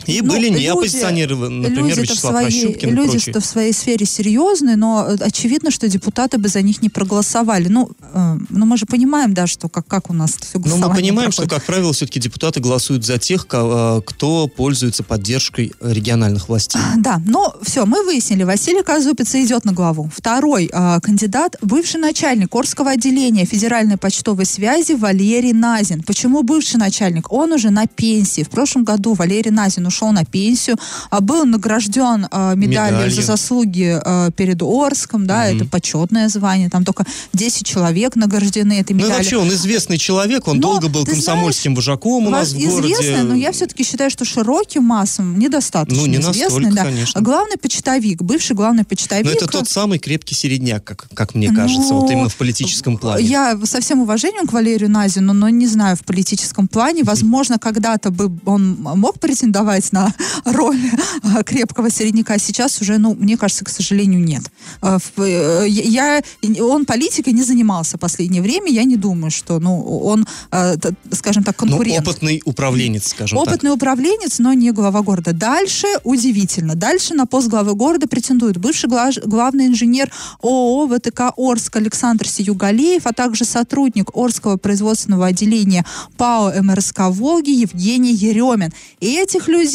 и 0.07 0.21
Ну, 0.23 0.29
были 0.29 0.49
не 0.49 0.57
люди- 0.57 0.67
оппозиционеры, 0.67 1.37
например, 1.37 1.79
люди-то 1.79 2.01
в 2.01 2.03
Вячеслав 2.03 2.33
своей, 2.33 2.51
Прощупкин 2.63 2.89
и 2.89 2.93
прочие. 2.95 3.13
люди-то 3.15 3.41
в 3.41 3.47
своей 3.47 3.73
сфере 3.73 4.07
серьезные, 4.07 4.77
но 4.77 5.07
э, 5.09 5.17
очевидно, 5.21 5.71
что 5.71 5.89
депутаты 5.89 6.39
бы 6.39 6.49
за 6.49 6.63
них 6.63 6.83
не 6.83 6.89
проголосовали. 6.89 7.69
Ну, 7.69 7.91
э, 8.13 8.37
ну 8.51 8.67
мы 8.67 8.77
же 8.77 8.87
понимаем, 8.87 9.35
да, 9.35 9.47
что 9.47 9.69
как, 9.69 9.87
как 9.87 10.11
у 10.11 10.13
нас 10.13 10.33
все 10.33 10.59
Но 10.59 10.61
голосование 10.61 10.89
Ну, 10.89 10.89
мы 10.89 10.95
понимаем, 10.97 11.33
что, 11.33 11.43
проходит. 11.43 11.59
как 11.59 11.67
правило, 11.67 11.93
все-таки 11.93 12.21
депутаты 12.21 12.61
голосуют 12.61 13.05
за 13.05 13.19
тех, 13.19 13.47
э, 13.51 14.01
кто 14.05 14.49
пользуется 14.49 15.03
поддержкой 15.03 15.73
региональных 15.81 16.49
властей. 16.49 16.81
Да, 16.97 17.21
но 17.27 17.55
все, 17.63 17.87
мы 17.87 18.05
выяснили, 18.05 18.45
Василий 18.45 18.83
Казупица 18.83 19.43
идет 19.43 19.65
на 19.65 19.73
главу. 19.73 20.11
Второй 20.15 20.71
а, 20.73 21.01
кандидат, 21.01 21.57
бывший 21.63 22.01
начальник 22.01 22.55
Орского 22.55 22.91
отделения 22.93 23.45
Федеральной 23.45 23.97
почтовой 23.97 24.45
связи 24.47 24.93
Валерий 24.93 25.53
Назин. 25.53 26.03
Почему 26.03 26.43
бывший 26.43 26.77
начальник? 26.77 27.33
Он 27.33 27.53
уже 27.53 27.71
на 27.71 27.87
пенсии. 27.87 28.43
В 28.43 28.51
прошлом 28.51 28.85
году 28.85 29.15
Валерий 29.15 29.51
Назин 29.51 29.86
ушел 29.87 30.13
на 30.13 30.25
пенсию, 30.25 30.77
а, 31.11 31.21
был 31.21 31.45
награжден 31.45 32.27
а, 32.31 32.55
медалью 32.55 32.97
Медалью. 32.99 33.15
за 33.15 33.23
заслуги 33.23 33.99
а, 34.05 34.31
перед 34.33 34.63
Орском, 34.63 35.27
да, 35.27 35.47
это 35.47 35.65
почетное 35.65 36.29
звание, 36.29 36.69
там 36.71 36.85
только 36.85 37.05
10 37.33 37.67
человек 37.67 38.17
награждены 38.17 38.81
этой 38.81 38.93
Ну 38.93 38.99
медалью. 38.99 39.17
вообще, 39.19 39.37
он 39.39 39.49
известный 39.51 39.99
человек, 39.99 40.49
он 40.49 40.57
Но, 40.57 40.63
долго 40.73 40.89
был 40.89 41.05
комсомольским 41.05 41.75
вожаком 41.75 42.27
у 42.27 42.31
нас 42.31 42.53
в 42.53 42.59
городе. 42.59 42.93
известный, 42.95 43.23
но 43.25 43.35
я 43.35 43.53
все-таки 43.53 43.85
считаю, 43.85 44.11
что 44.11 44.25
широким 44.25 44.85
массам 44.85 45.39
недостаточно 45.39 46.01
Ну, 46.03 46.07
не 46.07 46.19
известный. 46.19 46.43
настолько, 46.45 46.75
да. 46.75 46.85
конечно. 46.85 47.21
Главный 47.21 47.57
почтовик, 47.57 48.23
бывший 48.23 48.55
главный 48.57 48.85
почтовик. 48.85 49.25
Но 49.27 49.31
это 49.33 49.47
тот 49.47 49.69
самый 49.69 49.99
крепкий 49.99 50.35
середняк, 50.35 50.85
как, 50.85 51.09
как 51.15 51.35
мне 51.35 51.51
кажется, 51.53 51.95
вот 51.95 52.05
Ну, 52.05 52.11
именно 52.13 52.29
в 52.29 52.37
политическом 52.37 52.97
плане. 52.99 53.25
Я 53.27 53.59
со 53.65 53.81
всем 53.81 54.01
уважением 54.01 54.47
к 54.47 54.53
Валерию 54.53 54.91
Назину, 54.91 55.33
но 55.33 55.49
не 55.49 55.67
знаю 55.67 55.97
в 55.97 56.05
политическом 56.05 56.69
плане. 56.69 57.03
Возможно, 57.05 57.59
когда-то 57.59 58.11
бы 58.11 58.31
он 58.45 58.77
мог 58.81 59.19
претендовать 59.21 59.76
претендовать 59.81 59.93
на 59.93 60.13
роль 60.53 60.79
э, 61.23 61.43
крепкого 61.45 61.91
середняка. 61.91 62.39
Сейчас 62.39 62.81
уже, 62.81 62.99
ну, 62.99 63.15
мне 63.15 63.37
кажется, 63.37 63.65
к 63.65 63.69
сожалению, 63.69 64.21
нет. 64.25 64.43
В- 64.81 65.21
э, 65.23 65.67
Я, 65.69 66.23
он 66.61 66.85
политикой 66.85 67.33
не 67.33 67.43
занимался 67.43 67.97
в 67.97 68.01
последнее 68.01 68.43
время. 68.43 68.71
Я 68.71 68.85
не 68.85 68.97
думаю, 68.97 69.31
что, 69.31 69.59
ну, 69.61 69.81
он, 69.83 70.27
т- 70.51 70.95
скажем 71.13 71.43
так, 71.45 71.61
Ну, 71.63 71.69
конкурент. 71.69 72.07
опытный 72.07 72.43
управленец, 72.45 73.09
скажем 73.09 73.39
так. 73.39 73.49
Опытный 73.49 73.71
управленец, 73.73 74.39
но 74.39 74.53
не 74.53 74.73
глава 74.73 75.03
города. 75.03 75.33
Дальше 75.33 75.87
удивительно. 76.05 76.75
Дальше 76.75 77.15
на 77.15 77.27
пост 77.27 77.49
главы 77.49 77.75
города 77.75 78.07
претендует 78.07 78.57
бывший 78.57 78.89
гла- 78.89 79.11
главный 79.25 79.67
инженер 79.67 80.11
ООО 80.43 80.89
ВТК 80.89 81.33
Орск 81.37 81.77
Александр 81.77 82.29
Сиюгалеев, 82.29 83.07
а 83.07 83.13
также 83.13 83.45
сотрудник 83.45 84.11
Орского 84.17 84.57
производственного 84.57 85.27
отделения 85.27 85.85
ПАО 86.17 86.53
МРСК 86.63 87.01
Волги 87.11 87.51
Евгений 87.51 88.13
Еремин. 88.15 88.73
И 89.01 89.17
этих 89.17 89.49
людей 89.49 89.66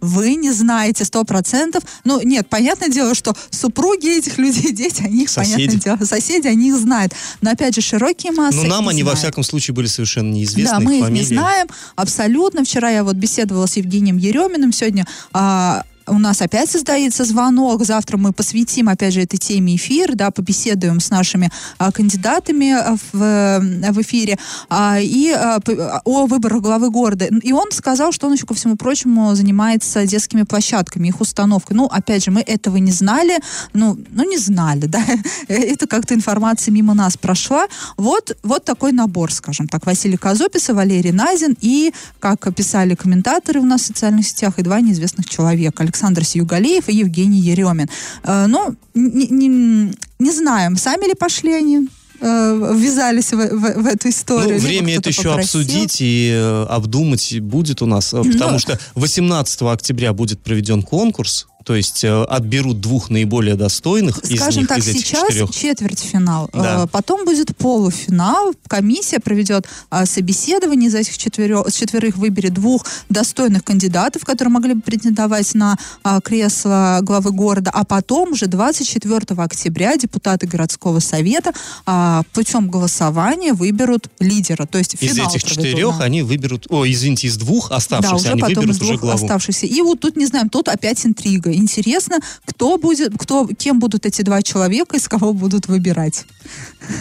вы 0.00 0.34
не 0.34 0.50
знаете 0.52 1.04
сто 1.04 1.24
процентов. 1.24 1.82
Ну, 2.04 2.20
нет, 2.22 2.48
понятное 2.48 2.88
дело, 2.88 3.14
что 3.14 3.34
супруги 3.50 4.18
этих 4.18 4.38
людей, 4.38 4.72
дети, 4.72 5.02
они 5.02 5.24
их, 5.24 5.30
Соседи. 5.30 5.54
понятное 5.54 5.80
дело, 5.80 6.04
соседи, 6.06 6.46
они 6.46 6.68
их 6.68 6.76
знают. 6.76 7.12
Но, 7.40 7.50
опять 7.50 7.74
же, 7.74 7.80
широкие 7.80 8.32
массы 8.32 8.56
Но 8.58 8.64
нам 8.64 8.88
они, 8.88 9.02
во 9.02 9.10
знают. 9.10 9.18
всяком 9.20 9.44
случае, 9.44 9.74
были 9.74 9.86
совершенно 9.86 10.30
неизвестны. 10.32 10.70
Да, 10.78 10.80
мы 10.80 10.98
их 10.98 11.04
фамилии. 11.04 11.20
не 11.22 11.26
знаем 11.26 11.66
абсолютно. 11.96 12.64
Вчера 12.64 12.90
я 12.90 13.04
вот 13.04 13.16
беседовала 13.16 13.66
с 13.66 13.76
Евгением 13.76 14.16
Ереминым. 14.16 14.72
Сегодня 14.72 15.06
а, 15.32 15.84
у 16.10 16.18
нас 16.18 16.42
опять 16.42 16.70
создается 16.70 17.24
звонок. 17.24 17.84
Завтра 17.84 18.16
мы 18.16 18.32
посвятим, 18.32 18.88
опять 18.88 19.14
же, 19.14 19.20
этой 19.20 19.38
теме 19.38 19.76
эфир, 19.76 20.14
да, 20.14 20.30
побеседуем 20.30 21.00
с 21.00 21.10
нашими 21.10 21.50
а, 21.78 21.92
кандидатами 21.92 22.72
а, 22.72 22.96
в, 23.12 23.22
э, 23.22 23.92
в 23.92 24.00
эфире 24.02 24.38
а, 24.68 24.98
и 25.00 25.30
а, 25.30 25.60
о 26.04 26.26
выборах 26.26 26.62
главы 26.62 26.90
города. 26.90 27.26
И 27.26 27.52
он 27.52 27.70
сказал, 27.72 28.12
что 28.12 28.26
он 28.26 28.34
еще, 28.34 28.46
ко 28.46 28.54
всему 28.54 28.76
прочему, 28.76 29.34
занимается 29.34 30.06
детскими 30.06 30.42
площадками, 30.42 31.08
их 31.08 31.20
установкой. 31.20 31.76
Ну, 31.76 31.86
опять 31.86 32.24
же, 32.24 32.30
мы 32.30 32.40
этого 32.40 32.76
не 32.78 32.92
знали. 32.92 33.38
Ну, 33.72 33.98
ну 34.10 34.28
не 34.28 34.38
знали, 34.38 34.86
да. 34.86 35.04
Это 35.48 35.86
как-то 35.86 36.14
информация 36.14 36.72
мимо 36.72 36.94
нас 36.94 37.16
прошла. 37.16 37.66
Вот, 37.96 38.36
вот 38.42 38.64
такой 38.64 38.92
набор, 38.92 39.32
скажем 39.32 39.68
так. 39.68 39.86
Василий 39.86 40.16
Казопис 40.16 40.68
и 40.70 40.72
Валерий 40.72 41.12
Назин. 41.12 41.56
И, 41.60 41.92
как 42.18 42.52
писали 42.54 42.94
комментаторы 42.94 43.60
у 43.60 43.64
нас 43.64 43.82
в 43.82 43.86
социальных 43.86 44.26
сетях, 44.26 44.58
и 44.58 44.62
два 44.62 44.80
неизвестных 44.80 45.28
человека. 45.28 45.82
Александр 45.82 45.97
Сиюгалеев 46.24 46.88
и 46.88 46.94
Евгений 46.94 47.40
Еремин. 47.40 47.88
Э, 48.24 48.46
ну, 48.46 48.74
не, 48.94 49.26
не- 49.28 49.92
не 50.18 50.32
знаем, 50.32 50.76
сами 50.76 51.06
ли 51.06 51.14
пошли 51.14 51.52
они 51.52 51.88
э, 52.20 52.72
ввязались 52.74 53.32
в, 53.32 53.36
в- 53.36 53.82
в 53.82 53.86
эту 53.86 54.08
историю. 54.08 54.56
Ну, 54.56 54.60
время 54.66 54.96
это 54.96 55.10
еще 55.10 55.22
попросил. 55.28 55.60
обсудить 55.60 55.96
и 56.00 56.30
э, 56.34 56.66
обдумать 56.68 57.40
будет 57.40 57.82
у 57.82 57.86
нас, 57.86 58.10
потому 58.10 58.52
Ну. 58.52 58.58
что 58.58 58.78
18 58.96 59.62
октября 59.62 60.12
будет 60.12 60.40
проведен 60.42 60.82
конкурс, 60.82 61.46
то 61.68 61.74
есть 61.76 62.02
э, 62.02 62.22
отберут 62.24 62.80
двух 62.80 63.10
наиболее 63.10 63.54
достойных 63.54 64.20
из 64.24 64.40
Скажем 64.40 64.60
них, 64.62 64.68
так, 64.70 64.78
из 64.78 64.88
этих 64.88 65.00
сейчас 65.06 65.28
четырех. 65.28 65.50
четвертьфинал. 65.50 66.48
Да. 66.54 66.84
Э, 66.84 66.86
Потом 66.90 67.26
будет 67.26 67.54
полуфинал. 67.58 68.54
Комиссия 68.68 69.18
проведет 69.18 69.66
а, 69.90 70.06
собеседование 70.06 70.88
из 70.88 70.94
этих 70.94 71.18
четверо- 71.18 71.70
четверых, 71.70 72.16
выберет 72.16 72.54
двух 72.54 72.86
достойных 73.10 73.64
кандидатов, 73.64 74.24
которые 74.24 74.50
могли 74.50 74.72
бы 74.72 74.80
претендовать 74.80 75.54
на 75.54 75.76
а, 76.02 76.22
кресло 76.22 77.00
главы 77.02 77.32
города. 77.32 77.70
А 77.74 77.84
потом 77.84 78.32
уже 78.32 78.46
24 78.46 79.18
октября 79.36 79.98
депутаты 79.98 80.46
городского 80.46 81.00
совета 81.00 81.52
а, 81.84 82.22
путем 82.32 82.70
голосования 82.70 83.52
выберут 83.52 84.08
лидера. 84.20 84.64
То 84.64 84.78
есть 84.78 84.94
Из 85.02 85.18
этих 85.18 85.44
четырех 85.44 85.98
да. 85.98 86.04
они 86.04 86.22
выберут, 86.22 86.66
о, 86.70 86.86
извините, 86.86 87.26
из 87.26 87.36
двух 87.36 87.68
Да, 87.68 87.76
оставшихся 87.76 88.14
уже 88.16 88.28
они 88.32 88.40
потом 88.40 88.52
из 88.70 88.78
выберут 88.78 88.80
уже 88.80 88.90
двух 88.92 89.00
главу. 89.02 89.22
оставшихся. 89.22 89.66
И 89.66 89.82
вот 89.82 90.00
тут, 90.00 90.16
не 90.16 90.24
знаем, 90.24 90.48
тут 90.48 90.68
опять 90.68 91.04
интрига. 91.04 91.57
Интересно, 91.58 92.18
кто 92.44 92.78
будет, 92.78 93.12
кто, 93.18 93.46
кем 93.46 93.78
будут 93.80 94.06
эти 94.06 94.22
два 94.22 94.42
человека, 94.42 94.96
из 94.96 95.08
кого 95.08 95.32
будут 95.32 95.66
выбирать. 95.66 96.24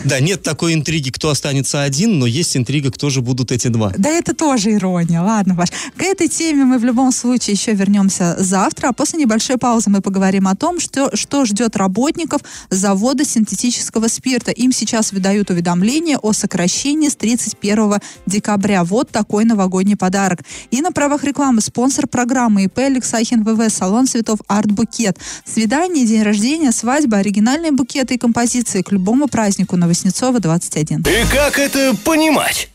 Да, 0.04 0.20
нет 0.20 0.42
такой 0.42 0.74
интриги, 0.74 1.10
кто 1.10 1.30
останется 1.30 1.84
один, 1.84 2.20
но 2.20 2.26
есть 2.26 2.58
интрига, 2.58 2.92
кто 2.92 3.10
же 3.10 3.22
будут 3.22 3.52
эти 3.52 3.68
два. 3.68 3.94
Да 3.98 4.10
это 4.10 4.34
тоже 4.34 4.74
ирония. 4.74 5.22
Ладно, 5.22 5.56
Паш. 5.56 5.70
К 5.96 6.02
этой 6.02 6.28
теме 6.28 6.66
мы 6.66 6.80
в 6.80 6.84
любом 6.84 7.12
случае 7.12 7.54
еще 7.54 7.74
вернемся 7.74 8.36
завтра. 8.40 8.90
А 8.90 8.94
после 8.94 9.20
небольшой 9.20 9.58
паузы 9.58 9.90
мы 9.90 10.02
поговорим 10.02 10.48
о 10.48 10.56
том, 10.56 10.80
что, 10.80 11.16
что 11.16 11.46
ждет 11.46 11.76
работников 11.76 12.42
завода 12.70 13.24
синтетического 13.24 14.08
спирта. 14.08 14.52
Им 14.52 14.72
сейчас 14.72 15.12
выдают 15.12 15.50
уведомление 15.50 16.18
о 16.18 16.34
сокращении 16.34 17.10
с 17.10 17.16
31 17.16 18.00
декабря. 18.26 18.84
Вот 18.84 19.10
такой 19.10 19.46
новогодний 19.46 19.96
подарок. 19.96 20.42
И 20.72 20.82
на 20.82 20.92
правах 20.92 21.24
рекламы 21.24 21.62
спонсор 21.62 22.08
программы 22.08 22.66
ИП 22.66 22.80
Алексахин 22.80 23.44
ВВ, 23.44 23.70
салон 23.72 24.08
цветов 24.08 24.37
Арт 24.48 24.72
Букет. 24.72 25.18
Свидание, 25.46 26.06
день 26.06 26.24
рождения, 26.24 26.72
свадьба, 26.72 27.18
оригинальные 27.18 27.72
букеты 27.72 28.16
и 28.16 28.18
композиции 28.18 28.82
к 28.82 28.92
любому 28.92 29.28
празднику 29.28 29.76
на 29.78 29.88
Воснецова 29.88 30.40
21. 30.40 31.00
И 31.02 31.34
как 31.34 31.60
это 31.60 31.96
понимать? 32.04 32.70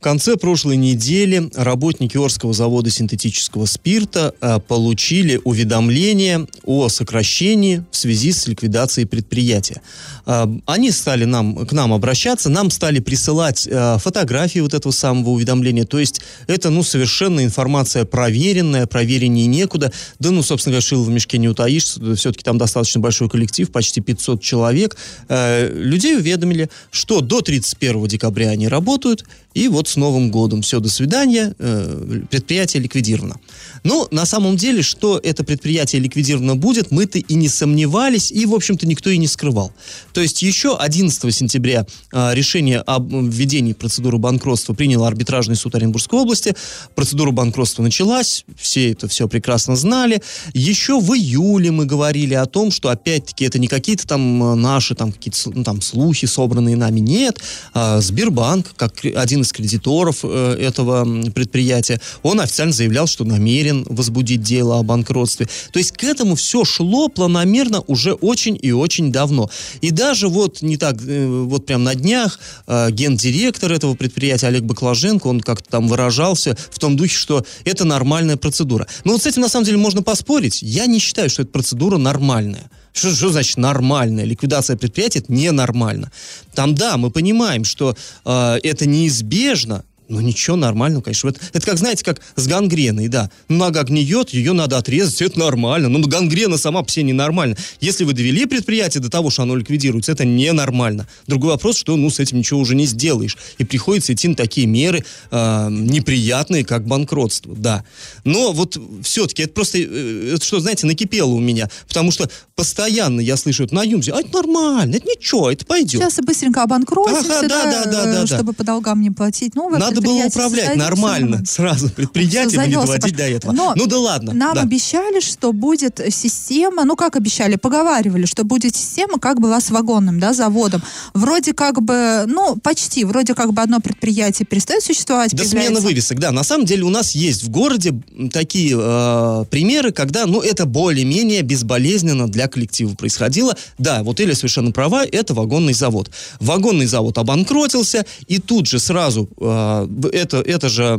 В 0.00 0.02
конце 0.02 0.38
прошлой 0.38 0.78
недели 0.78 1.50
работники 1.54 2.16
Орского 2.16 2.54
завода 2.54 2.88
синтетического 2.88 3.66
спирта 3.66 4.34
э, 4.40 4.58
получили 4.66 5.38
уведомление 5.44 6.46
о 6.64 6.88
сокращении 6.88 7.84
в 7.90 7.96
связи 7.98 8.32
с 8.32 8.46
ликвидацией 8.46 9.06
предприятия. 9.06 9.82
Э, 10.24 10.46
они 10.64 10.90
стали 10.90 11.26
нам, 11.26 11.66
к 11.66 11.72
нам 11.72 11.92
обращаться, 11.92 12.48
нам 12.48 12.70
стали 12.70 13.00
присылать 13.00 13.68
э, 13.70 13.98
фотографии 13.98 14.60
вот 14.60 14.72
этого 14.72 14.90
самого 14.90 15.32
уведомления. 15.32 15.84
То 15.84 15.98
есть 15.98 16.22
это, 16.46 16.70
ну, 16.70 16.82
совершенно 16.82 17.44
информация 17.44 18.06
проверенная, 18.06 18.86
провереннее 18.86 19.48
некуда. 19.48 19.92
Да, 20.18 20.30
ну, 20.30 20.42
собственно 20.42 20.72
говоря, 20.72 20.86
шило 20.86 21.02
в 21.02 21.10
мешке 21.10 21.36
не 21.36 21.50
утаишь. 21.50 21.96
Все-таки 22.16 22.42
там 22.42 22.56
достаточно 22.56 23.02
большой 23.02 23.28
коллектив, 23.28 23.70
почти 23.70 24.00
500 24.00 24.40
человек. 24.40 24.96
Людей 25.28 26.16
уведомили, 26.16 26.70
что 26.90 27.20
до 27.20 27.42
31 27.42 28.06
декабря 28.06 28.48
они 28.48 28.66
работают, 28.66 29.26
и 29.54 29.68
вот 29.68 29.88
с 29.88 29.96
Новым 29.96 30.30
годом. 30.30 30.62
Все, 30.62 30.80
до 30.80 30.88
свидания, 30.88 31.54
э, 31.58 32.22
предприятие 32.30 32.82
ликвидировано. 32.82 33.36
Но 33.84 34.08
на 34.10 34.26
самом 34.26 34.56
деле, 34.56 34.82
что 34.82 35.20
это 35.22 35.44
предприятие 35.44 36.02
ликвидировано 36.02 36.56
будет, 36.56 36.90
мы-то 36.90 37.18
и 37.18 37.34
не 37.34 37.48
сомневались, 37.48 38.30
и, 38.30 38.46
в 38.46 38.54
общем-то, 38.54 38.86
никто 38.86 39.10
и 39.10 39.18
не 39.18 39.26
скрывал. 39.26 39.72
То 40.12 40.20
есть 40.20 40.42
еще 40.42 40.76
11 40.76 41.34
сентября 41.34 41.86
э, 42.12 42.34
решение 42.34 42.80
об 42.80 43.10
введении 43.12 43.72
процедуры 43.72 44.18
банкротства 44.18 44.74
принял 44.74 45.04
арбитражный 45.04 45.56
суд 45.56 45.74
Оренбургской 45.74 46.18
области. 46.18 46.54
Процедура 46.94 47.30
банкротства 47.30 47.82
началась, 47.82 48.44
все 48.56 48.92
это 48.92 49.08
все 49.08 49.28
прекрасно 49.28 49.76
знали. 49.76 50.22
Еще 50.52 51.00
в 51.00 51.14
июле 51.14 51.70
мы 51.70 51.86
говорили 51.86 52.34
о 52.34 52.46
том, 52.46 52.70
что, 52.70 52.90
опять-таки, 52.90 53.44
это 53.44 53.58
не 53.58 53.68
какие-то 53.68 54.06
там 54.06 54.42
э, 54.42 54.54
наши 54.54 54.94
там, 54.94 55.12
какие-то 55.12 55.38
ну, 55.54 55.64
там 55.64 55.80
слухи, 55.80 56.26
собранные 56.26 56.76
нами, 56.76 57.00
нет. 57.00 57.40
А 57.72 58.00
Сбербанк, 58.00 58.74
как 58.76 59.04
один 59.04 59.42
из 59.42 59.52
кредиторов 59.52 60.18
э, 60.22 60.56
этого 60.60 61.30
предприятия, 61.30 62.00
он 62.22 62.40
официально 62.40 62.72
заявлял, 62.72 63.06
что 63.06 63.24
намерен 63.24 63.69
возбудить 63.88 64.42
дело 64.42 64.78
о 64.78 64.82
банкротстве. 64.82 65.48
То 65.72 65.78
есть 65.78 65.92
к 65.92 66.04
этому 66.04 66.34
все 66.34 66.64
шло 66.64 67.08
планомерно 67.08 67.80
уже 67.86 68.12
очень 68.12 68.58
и 68.60 68.72
очень 68.72 69.12
давно. 69.12 69.50
И 69.80 69.90
даже 69.90 70.28
вот 70.28 70.62
не 70.62 70.76
так, 70.76 70.96
э, 71.06 71.26
вот 71.26 71.66
прям 71.66 71.84
на 71.84 71.94
днях 71.94 72.38
э, 72.66 72.90
гендиректор 72.90 73.72
этого 73.72 73.94
предприятия 73.94 74.48
Олег 74.48 74.62
Баклаженко, 74.62 75.26
он 75.26 75.40
как-то 75.40 75.70
там 75.70 75.88
выражался 75.88 76.56
в 76.70 76.78
том 76.78 76.96
духе, 76.96 77.16
что 77.16 77.44
это 77.64 77.84
нормальная 77.84 78.36
процедура. 78.36 78.86
Но 79.04 79.12
вот 79.12 79.22
с 79.22 79.26
этим 79.26 79.42
на 79.42 79.48
самом 79.48 79.66
деле 79.66 79.78
можно 79.78 80.02
поспорить. 80.02 80.62
Я 80.62 80.86
не 80.86 80.98
считаю, 80.98 81.30
что 81.30 81.42
эта 81.42 81.50
процедура 81.50 81.98
нормальная. 81.98 82.70
Что, 82.92 83.14
что 83.14 83.30
значит 83.30 83.56
нормальная? 83.56 84.24
Ликвидация 84.24 84.76
предприятия 84.76 85.20
это 85.20 85.32
ненормально. 85.32 86.10
Там, 86.54 86.74
да, 86.74 86.96
мы 86.96 87.10
понимаем, 87.10 87.64
что 87.64 87.96
э, 88.24 88.58
это 88.62 88.86
неизбежно, 88.86 89.84
но 90.10 90.20
ничего 90.20 90.56
нормального, 90.56 91.02
конечно. 91.02 91.28
Это, 91.28 91.40
это 91.52 91.64
как, 91.64 91.78
знаете, 91.78 92.04
как 92.04 92.20
с 92.34 92.46
гангреной, 92.46 93.08
да. 93.08 93.30
Нога 93.48 93.84
гниет, 93.84 94.30
ее 94.30 94.52
надо 94.52 94.76
отрезать, 94.76 95.22
это 95.22 95.38
нормально. 95.38 95.88
Но 95.88 96.00
гангрена 96.00 96.58
сама 96.58 96.82
по 96.82 96.90
себе 96.90 97.04
ненормальна. 97.04 97.56
Если 97.80 98.04
вы 98.04 98.12
довели 98.12 98.44
предприятие 98.46 99.00
до 99.00 99.08
того, 99.08 99.30
что 99.30 99.42
оно 99.42 99.54
ликвидируется, 99.54 100.12
это 100.12 100.24
ненормально. 100.24 101.06
Другой 101.26 101.50
вопрос, 101.50 101.78
что 101.78 101.96
ну 101.96 102.10
с 102.10 102.18
этим 102.18 102.38
ничего 102.38 102.60
уже 102.60 102.74
не 102.74 102.86
сделаешь. 102.86 103.38
И 103.58 103.64
приходится 103.64 104.12
идти 104.12 104.26
на 104.26 104.34
такие 104.34 104.66
меры 104.66 105.04
э, 105.30 105.68
неприятные, 105.70 106.64
как 106.64 106.86
банкротство, 106.86 107.54
да. 107.54 107.84
Но 108.24 108.52
вот 108.52 108.78
все-таки 109.02 109.44
это 109.44 109.52
просто, 109.52 109.78
э, 109.78 110.32
это 110.34 110.44
что, 110.44 110.58
знаете, 110.58 110.86
накипело 110.86 111.30
у 111.30 111.40
меня. 111.40 111.70
Потому 111.86 112.10
что 112.10 112.28
постоянно 112.56 113.20
я 113.20 113.36
слышу 113.36 113.64
это 113.64 113.74
на 113.76 113.84
Юмзе. 113.84 114.12
А 114.12 114.20
это 114.20 114.34
нормально, 114.34 114.96
это 114.96 115.06
ничего, 115.06 115.52
это 115.52 115.64
пойдет. 115.64 116.00
Сейчас 116.00 116.18
и 116.18 116.22
быстренько 116.22 116.62
обанкротимся, 116.62 117.38
Ага, 117.38 117.48
да, 117.48 117.64
да, 117.64 117.84
да, 117.84 117.90
э, 117.90 118.12
да, 118.12 118.20
да. 118.22 118.26
чтобы 118.26 118.52
по 118.52 118.64
долгам 118.64 119.00
не 119.00 119.10
платить. 119.10 119.54
Ну, 119.54 119.70
Надо 119.70 119.99
надо 120.00 120.14
было 120.14 120.26
управлять 120.26 120.76
нормально 120.76 121.42
сразу 121.46 121.90
предприятием 121.90 122.62
не 122.62 122.74
доводить 122.74 123.16
до 123.16 123.24
этого. 123.24 123.52
Но 123.52 123.74
ну 123.76 123.86
да 123.86 123.98
ладно. 123.98 124.32
Нам 124.32 124.54
да. 124.54 124.62
обещали, 124.62 125.20
что 125.20 125.52
будет 125.52 126.00
система, 126.10 126.84
ну 126.84 126.96
как 126.96 127.16
обещали, 127.16 127.56
поговаривали, 127.56 128.26
что 128.26 128.44
будет 128.44 128.76
система, 128.76 129.18
как 129.18 129.40
была 129.40 129.60
с 129.60 129.70
вагонным, 129.70 130.20
да, 130.20 130.32
заводом. 130.32 130.82
Вроде 131.14 131.52
как 131.52 131.82
бы, 131.82 132.24
ну 132.26 132.56
почти, 132.56 133.04
вроде 133.04 133.34
как 133.34 133.52
бы 133.52 133.62
одно 133.62 133.80
предприятие 133.80 134.46
перестает 134.46 134.82
существовать. 134.82 135.32
Появляется- 135.32 135.66
смены 135.66 135.80
вывесок, 135.80 136.18
да. 136.18 136.30
На 136.32 136.44
самом 136.44 136.66
деле 136.66 136.84
у 136.84 136.90
нас 136.90 137.14
есть 137.14 137.42
в 137.42 137.50
городе 137.50 138.00
такие 138.32 138.76
э, 138.78 139.44
примеры, 139.50 139.92
когда, 139.92 140.26
ну, 140.26 140.40
это 140.40 140.66
более-менее 140.66 141.42
безболезненно 141.42 142.28
для 142.28 142.48
коллектива 142.48 142.94
происходило. 142.94 143.56
Да, 143.78 144.02
вот 144.02 144.20
Эля 144.20 144.34
совершенно 144.34 144.72
права, 144.72 145.04
это 145.04 145.34
вагонный 145.34 145.74
завод. 145.74 146.10
Вагонный 146.40 146.86
завод 146.86 147.18
обанкротился, 147.18 148.04
и 148.26 148.38
тут 148.38 148.66
же 148.66 148.78
сразу 148.78 149.28
э, 149.38 149.86
это, 150.12 150.38
это 150.38 150.68
же, 150.68 150.98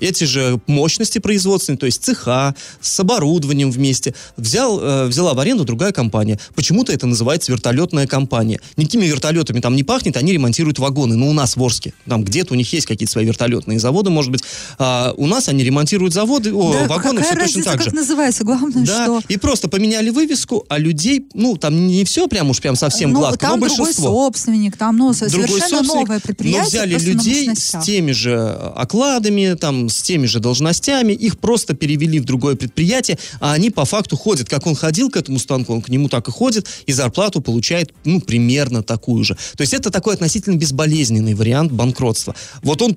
эти 0.00 0.24
же 0.24 0.60
мощности 0.66 1.18
производственные, 1.18 1.78
то 1.78 1.86
есть 1.86 2.02
цеха 2.04 2.54
с 2.80 2.98
оборудованием 3.00 3.70
вместе, 3.70 4.14
взял, 4.36 4.80
э, 4.80 5.06
взяла 5.06 5.34
в 5.34 5.38
аренду 5.40 5.64
другая 5.64 5.92
компания. 5.92 6.38
Почему-то 6.54 6.92
это 6.92 7.06
называется 7.06 7.52
вертолетная 7.52 8.06
компания. 8.06 8.60
Никакими 8.76 9.06
вертолетами 9.06 9.60
там 9.60 9.76
не 9.76 9.84
пахнет, 9.84 10.16
они 10.16 10.32
ремонтируют 10.32 10.78
вагоны. 10.78 11.16
Ну, 11.16 11.28
у 11.28 11.32
нас 11.32 11.56
в 11.56 11.62
Орске, 11.62 11.92
там 12.06 12.24
где-то 12.24 12.54
у 12.54 12.56
них 12.56 12.72
есть 12.72 12.86
какие-то 12.86 13.12
свои 13.12 13.24
вертолетные 13.24 13.78
заводы, 13.78 14.10
может 14.10 14.30
быть. 14.30 14.42
А 14.78 15.14
у 15.16 15.26
нас 15.26 15.48
они 15.48 15.64
ремонтируют 15.64 16.12
заводы, 16.14 16.52
о, 16.52 16.72
Да, 16.72 16.88
вагоны, 16.88 17.20
какая 17.20 17.22
все 17.22 17.30
точно 17.34 17.40
разница, 17.40 17.70
так 17.70 17.78
как 17.82 17.90
же. 17.90 17.94
называется, 17.96 18.44
главное, 18.44 18.84
Да, 18.84 19.04
что... 19.04 19.22
и 19.28 19.36
просто 19.36 19.68
поменяли 19.68 20.10
вывеску, 20.10 20.64
а 20.68 20.78
людей, 20.78 21.26
ну, 21.34 21.56
там 21.56 21.86
не 21.86 22.04
все 22.04 22.28
прям 22.28 22.50
уж 22.50 22.60
прям 22.60 22.76
совсем 22.76 23.12
ну, 23.12 23.20
гладко, 23.20 23.38
там 23.38 23.60
но 23.60 23.66
другой 23.66 23.78
большинство. 23.78 24.08
собственник, 24.26 24.76
там, 24.76 24.96
ну, 24.96 25.12
Другой 25.12 25.30
совершенно 25.30 25.58
собственник, 25.84 26.08
новое 26.08 26.20
предприятие. 26.20 26.62
но 26.62 26.68
взяли 26.68 26.98
людей 26.98 27.50
с 27.54 27.78
теми 27.84 28.05
же 28.12 28.36
окладами, 28.74 29.54
там, 29.54 29.88
с 29.88 30.02
теми 30.02 30.26
же 30.26 30.40
должностями, 30.40 31.12
их 31.12 31.38
просто 31.38 31.74
перевели 31.74 32.20
в 32.20 32.24
другое 32.24 32.56
предприятие, 32.56 33.18
а 33.40 33.52
они 33.52 33.70
по 33.70 33.84
факту 33.84 34.16
ходят. 34.16 34.48
Как 34.48 34.66
он 34.66 34.74
ходил 34.74 35.10
к 35.10 35.16
этому 35.16 35.38
станку, 35.38 35.74
он 35.74 35.82
к 35.82 35.88
нему 35.88 36.08
так 36.08 36.28
и 36.28 36.30
ходит, 36.30 36.66
и 36.86 36.92
зарплату 36.92 37.40
получает, 37.40 37.92
ну, 38.04 38.20
примерно 38.20 38.82
такую 38.82 39.24
же. 39.24 39.36
То 39.56 39.62
есть 39.62 39.74
это 39.74 39.90
такой 39.90 40.14
относительно 40.14 40.56
безболезненный 40.56 41.34
вариант 41.34 41.72
банкротства. 41.72 42.34
Вот 42.62 42.82
он 42.82 42.96